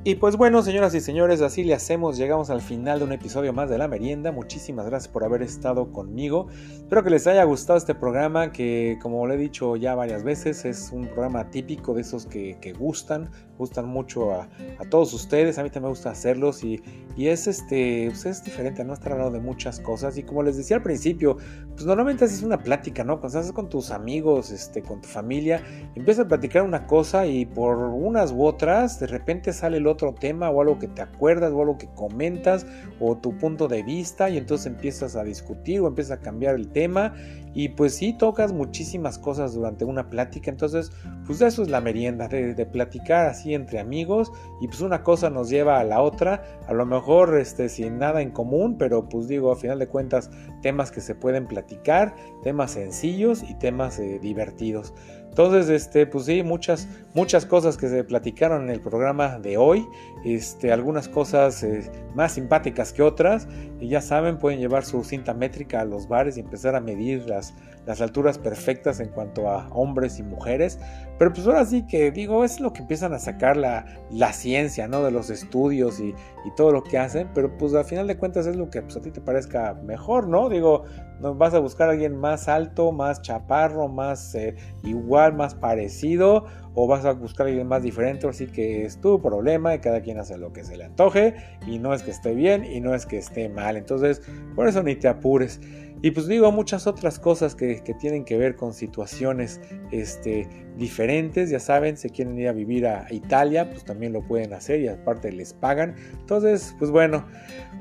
Y 0.09 0.15
pues 0.15 0.37
bueno, 0.37 0.63
señoras 0.63 0.95
y 0.95 1.01
señores, 1.01 1.39
así 1.41 1.63
le 1.63 1.75
hacemos. 1.75 2.17
Llegamos 2.17 2.49
al 2.49 2.61
final 2.61 2.97
de 2.97 3.05
un 3.05 3.11
episodio 3.11 3.53
más 3.53 3.69
de 3.69 3.77
La 3.77 3.87
Merienda. 3.87 4.31
Muchísimas 4.31 4.87
gracias 4.87 5.07
por 5.07 5.23
haber 5.23 5.43
estado 5.43 5.91
conmigo. 5.91 6.47
Espero 6.71 7.03
que 7.03 7.11
les 7.11 7.27
haya 7.27 7.43
gustado 7.43 7.77
este 7.77 7.93
programa 7.93 8.51
que, 8.51 8.97
como 9.03 9.27
le 9.27 9.35
he 9.35 9.37
dicho 9.37 9.75
ya 9.75 9.93
varias 9.93 10.23
veces, 10.23 10.65
es 10.65 10.89
un 10.91 11.05
programa 11.09 11.51
típico 11.51 11.93
de 11.93 12.01
esos 12.01 12.25
que, 12.25 12.73
gustan, 12.79 13.29
gustan 13.59 13.87
mucho 13.87 14.31
a, 14.31 14.47
todos 14.89 15.13
ustedes. 15.13 15.59
A 15.59 15.63
mí 15.63 15.69
también 15.69 15.83
me 15.83 15.89
gusta 15.89 16.09
hacerlos 16.09 16.63
y, 16.63 16.81
es, 17.17 17.47
este, 17.47 18.07
pues 18.07 18.25
es 18.25 18.43
diferente, 18.43 18.83
¿no? 18.85 18.93
Estar 18.93 19.11
hablando 19.11 19.37
de 19.37 19.43
muchas 19.43 19.79
cosas. 19.81 20.17
Y 20.17 20.23
como 20.23 20.41
les 20.41 20.55
decía 20.55 20.77
al 20.77 20.83
principio, 20.83 21.37
pues 21.71 21.85
normalmente 21.85 22.23
es 22.25 22.41
una 22.41 22.63
plática, 22.63 23.03
¿no? 23.03 23.19
Cuando 23.19 23.39
estás 23.39 23.53
con 23.53 23.67
tus 23.67 23.91
amigos, 23.91 24.51
este, 24.51 24.81
con 24.81 25.01
tu 25.01 25.09
familia, 25.09 25.61
empiezas 25.95 26.25
a 26.25 26.27
platicar 26.29 26.63
una 26.63 26.87
cosa 26.87 27.27
y 27.27 27.45
por 27.45 27.77
unas 27.77 28.31
u 28.31 28.45
otras, 28.45 28.99
de 29.01 29.07
repente 29.07 29.51
sale 29.51 29.77
el 29.77 29.87
otro 29.87 30.13
tema 30.13 30.49
o 30.49 30.61
algo 30.61 30.79
que 30.79 30.87
te 30.87 31.01
acuerdas 31.01 31.51
o 31.51 31.59
algo 31.59 31.77
que 31.77 31.89
comentas 31.93 32.65
o 33.01 33.17
tu 33.17 33.37
punto 33.37 33.67
de 33.67 33.83
vista 33.83 34.29
y 34.29 34.37
entonces 34.37 34.67
empiezas 34.67 35.17
a 35.17 35.23
discutir 35.23 35.81
o 35.81 35.87
empiezas 35.87 36.19
a 36.19 36.21
cambiar 36.21 36.55
el 36.55 36.69
tema 36.69 37.13
y 37.53 37.69
pues 37.69 37.95
sí 37.95 38.13
tocas 38.13 38.53
muchísimas 38.53 39.17
cosas 39.17 39.53
durante 39.53 39.85
una 39.85 40.09
plática 40.09 40.51
entonces 40.51 40.91
pues 41.25 41.41
eso 41.41 41.63
es 41.63 41.69
la 41.69 41.81
merienda 41.81 42.27
de, 42.27 42.65
platicar 42.65 43.27
así 43.27 43.53
entre 43.53 43.79
amigos 43.79 44.31
y 44.61 44.67
pues 44.67 44.81
una 44.81 45.03
cosa 45.03 45.29
nos 45.29 45.49
lleva 45.49 45.79
a 45.79 45.83
la 45.83 46.01
otra 46.01 46.43
a 46.67 46.73
lo 46.73 46.85
mejor 46.85 47.37
este 47.37 47.69
sin 47.69 47.97
nada 47.97 48.21
en 48.21 48.31
común 48.31 48.77
pero 48.77 49.09
pues 49.09 49.27
digo 49.27 49.51
a 49.51 49.55
final 49.55 49.79
de 49.79 49.87
cuentas 49.87 50.29
temas 50.61 50.91
que 50.91 51.01
se 51.01 51.15
pueden 51.15 51.47
platicar 51.47 52.15
temas 52.43 52.71
sencillos 52.71 53.43
y 53.43 53.55
temas 53.55 53.99
eh, 53.99 54.19
divertidos 54.21 54.93
entonces, 55.29 55.69
este, 55.69 56.05
pues 56.05 56.25
sí, 56.25 56.43
muchas, 56.43 56.87
muchas 57.13 57.45
cosas 57.45 57.77
que 57.77 57.87
se 57.87 58.03
platicaron 58.03 58.63
en 58.63 58.69
el 58.71 58.81
programa 58.81 59.39
de 59.39 59.57
hoy. 59.57 59.87
este, 60.25 60.73
algunas 60.73 61.07
cosas 61.07 61.63
eh, 61.63 61.89
más 62.13 62.33
simpáticas 62.33 62.91
que 62.91 63.01
otras. 63.03 63.47
Y 63.79 63.87
ya 63.87 64.01
saben, 64.01 64.37
pueden 64.37 64.59
llevar 64.59 64.83
su 64.83 65.03
cinta 65.03 65.33
métrica 65.33 65.81
a 65.81 65.85
los 65.85 66.07
bares 66.07 66.35
y 66.37 66.41
empezar 66.41 66.75
a 66.75 66.81
medir 66.81 67.25
las, 67.27 67.53
las 67.85 68.01
alturas 68.01 68.37
perfectas 68.37 68.99
en 68.99 69.09
cuanto 69.09 69.49
a 69.49 69.67
hombres 69.69 70.19
y 70.19 70.23
mujeres. 70.23 70.79
Pero 71.17 71.33
pues 71.33 71.45
ahora 71.47 71.65
sí 71.65 71.85
que 71.85 72.11
digo, 72.11 72.45
es 72.45 72.59
lo 72.59 72.71
que 72.71 72.81
empiezan 72.81 73.13
a 73.13 73.19
sacar 73.19 73.57
la, 73.57 73.85
la 74.09 74.31
ciencia, 74.31 74.87
¿no? 74.87 75.03
De 75.03 75.11
los 75.11 75.29
estudios 75.29 75.99
y, 75.99 76.15
y, 76.45 76.51
todo 76.55 76.71
lo 76.71 76.83
que 76.83 76.97
hacen. 76.97 77.29
Pero 77.33 77.57
pues 77.57 77.73
al 77.73 77.85
final 77.85 78.07
de 78.07 78.17
cuentas 78.17 78.47
es 78.47 78.55
lo 78.55 78.69
que 78.69 78.81
pues, 78.81 78.95
a 78.95 79.01
ti 79.01 79.11
te 79.11 79.19
parezca 79.19 79.73
mejor, 79.83 80.27
¿no? 80.27 80.49
Digo, 80.49 80.85
no 81.19 81.35
vas 81.35 81.53
a 81.53 81.59
buscar 81.59 81.89
a 81.89 81.91
alguien 81.91 82.15
más 82.15 82.47
alto, 82.47 82.91
más 82.93 83.21
chaparro, 83.21 83.89
más 83.89 84.33
eh, 84.35 84.55
igual, 84.83 85.33
más 85.33 85.55
parecido. 85.55 86.45
O 86.75 86.87
vas 86.87 87.03
a 87.03 87.11
buscar 87.11 87.47
a 87.47 87.49
alguien 87.49 87.67
más 87.67 87.83
diferente. 87.83 88.27
Así 88.27 88.47
que 88.47 88.85
es 88.85 89.01
tu 89.01 89.21
problema 89.21 89.75
y 89.75 89.79
cada 89.79 90.01
quien 90.01 90.19
hace 90.19 90.37
lo 90.37 90.53
que 90.53 90.63
se 90.63 90.77
le 90.77 90.85
antoje. 90.85 91.35
Y 91.67 91.79
no 91.79 91.93
es 91.93 92.03
que 92.03 92.11
esté 92.11 92.33
bien 92.33 92.63
y 92.63 92.79
no 92.79 92.95
es 92.95 93.05
que 93.05 93.17
esté 93.17 93.49
mal. 93.49 93.75
Entonces, 93.75 94.21
por 94.55 94.67
eso 94.67 94.81
ni 94.83 94.95
te 94.95 95.09
apures. 95.09 95.59
Y 96.01 96.11
pues 96.11 96.27
digo 96.27 96.51
muchas 96.51 96.87
otras 96.87 97.19
cosas 97.19 97.55
que, 97.55 97.83
que, 97.83 97.93
tienen 97.93 98.23
que 98.23 98.37
ver 98.37 98.55
con 98.55 98.73
situaciones 98.73 99.59
este, 99.91 100.47
diferentes. 100.79 101.49
Ya 101.49 101.59
saben, 101.59 101.97
si 101.97 102.09
quieren 102.09 102.39
ir 102.39 102.47
a 102.47 102.53
vivir 102.53 102.87
a 102.87 103.05
Italia, 103.11 103.69
pues 103.69 103.83
también 103.83 104.13
lo 104.13 104.21
pueden 104.21 104.53
hacer 104.53 104.79
y 104.81 104.87
aparte 104.87 105.31
les 105.31 105.53
pagan. 105.53 105.95
Entonces, 106.19 106.75
pues 106.79 106.89
bueno, 106.89 107.25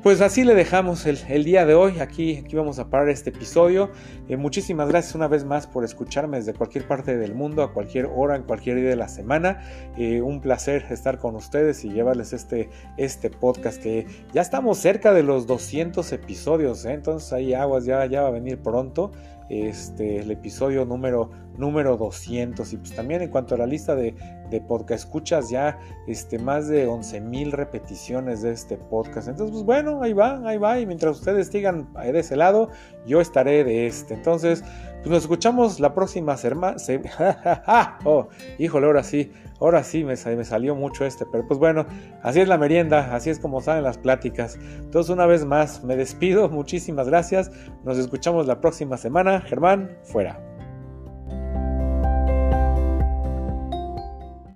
pues 0.03 0.21
así 0.21 0.45
le 0.45 0.55
dejamos 0.55 1.07
el, 1.07 1.19
el 1.29 1.45
día 1.45 1.65
de 1.65 1.75
hoy. 1.75 2.01
Aquí, 2.01 2.37
aquí 2.45 2.57
vamos 2.57 2.79
a 2.79 2.91
parar 2.91 3.09
este 3.09 3.31
episodio. 3.31 3.91
Eh, 4.29 4.37
muchísimas 4.37 4.89
gracias 4.89 5.15
una 5.15 5.29
vez 5.29 5.45
más 5.45 5.67
por 5.67 5.85
escucharme 5.85 6.37
desde 6.37 6.53
cualquier 6.53 6.87
parte 6.87 7.17
del 7.17 7.35
mundo, 7.35 7.63
a 7.63 7.73
cualquier 7.73 8.07
hora, 8.07 8.37
en 8.37 8.43
cualquier 8.43 8.77
día 8.77 8.91
de 8.91 8.97
la 8.97 9.09
semana. 9.09 9.63
Eh, 9.97 10.21
un 10.21 10.41
placer 10.41 10.85
estar 10.91 11.19
con 11.19 11.35
ustedes 11.37 11.85
y 11.85 11.91
llevarles 11.91 12.33
este, 12.33 12.69
este 12.97 13.31
podcast 13.31 13.83
que 13.83 14.07
ya 14.33 14.43
estamos 14.43 14.79
cerca 14.79 15.13
de 15.13 15.23
los 15.23 15.47
200 15.47 16.13
episodios. 16.13 16.85
¿eh? 16.85 16.93
Entonces 16.93 17.33
ahí 17.33 17.55
aguas 17.55 17.85
ya 17.85 18.05
ya 18.07 18.23
va 18.23 18.29
a 18.29 18.33
venir 18.33 18.59
pronto 18.59 19.13
este, 19.49 20.19
el 20.19 20.31
episodio 20.31 20.85
número, 20.85 21.31
número 21.59 21.97
200. 21.97 22.73
Y 22.73 22.77
pues 22.79 22.95
también 22.95 23.21
en 23.21 23.29
cuanto 23.29 23.55
a 23.55 23.59
la 23.59 23.67
lista 23.67 23.95
de, 23.95 24.15
de 24.49 24.61
podcast 24.61 25.05
escuchas, 25.05 25.51
ya 25.51 25.79
este, 26.07 26.39
más 26.39 26.69
de 26.69 26.87
11 26.87 27.21
mil 27.21 27.53
repeticiones 27.53 28.43
de 28.43 28.53
este 28.53 28.77
podcast. 28.77 29.29
Entonces, 29.29 29.53
pues 29.53 29.65
bueno, 29.65 30.03
ahí 30.03 30.15
va, 30.15 30.41
ahí 30.49 30.57
va. 30.57 30.81
Y 30.81 30.87
mientras 30.87 31.19
ustedes 31.19 31.49
sigan 31.49 31.93
de 31.95 32.19
ese 32.19 32.37
lado, 32.37 32.71
yo 33.07 33.21
estaré 33.21 33.65
de 33.65 33.87
este. 33.87 34.15
Entonces, 34.15 34.63
pues 34.99 35.11
nos 35.11 35.23
escuchamos 35.23 35.81
la 35.81 35.95
próxima 35.95 36.37
semana. 36.37 36.77
oh, 38.05 38.29
híjole, 38.59 38.87
ahora 38.87 39.03
sí. 39.03 39.31
Ahora 39.61 39.83
sí 39.83 40.05
me, 40.05 40.15
me, 40.15 40.45
salió 40.45 40.77
mucho 40.77 41.05
este, 41.05 41.27
pero 41.27 41.45
pues 41.49 41.59
bueno, 41.59 41.85
así 42.23 42.41
es 42.41 42.47
la 42.47 42.59
merienda, 42.59 43.13
así 43.15 43.29
es 43.31 43.41
como 43.41 43.61
salen 43.61 43.83
las 43.83 43.99
pláticas. 43.99 44.57
Entonces 44.79 45.11
una 45.11 45.27
vez 45.27 45.45
más 45.45 45.83
me 45.83 45.97
despido, 45.97 46.49
muchísimas 46.49 47.09
gracias, 47.09 47.51
nos 47.85 47.99
escuchamos 47.99 48.47
la 48.47 48.61
próxima 48.61 48.97
semana. 48.97 49.41
Germán, 49.41 49.99
fuera. 50.05 50.58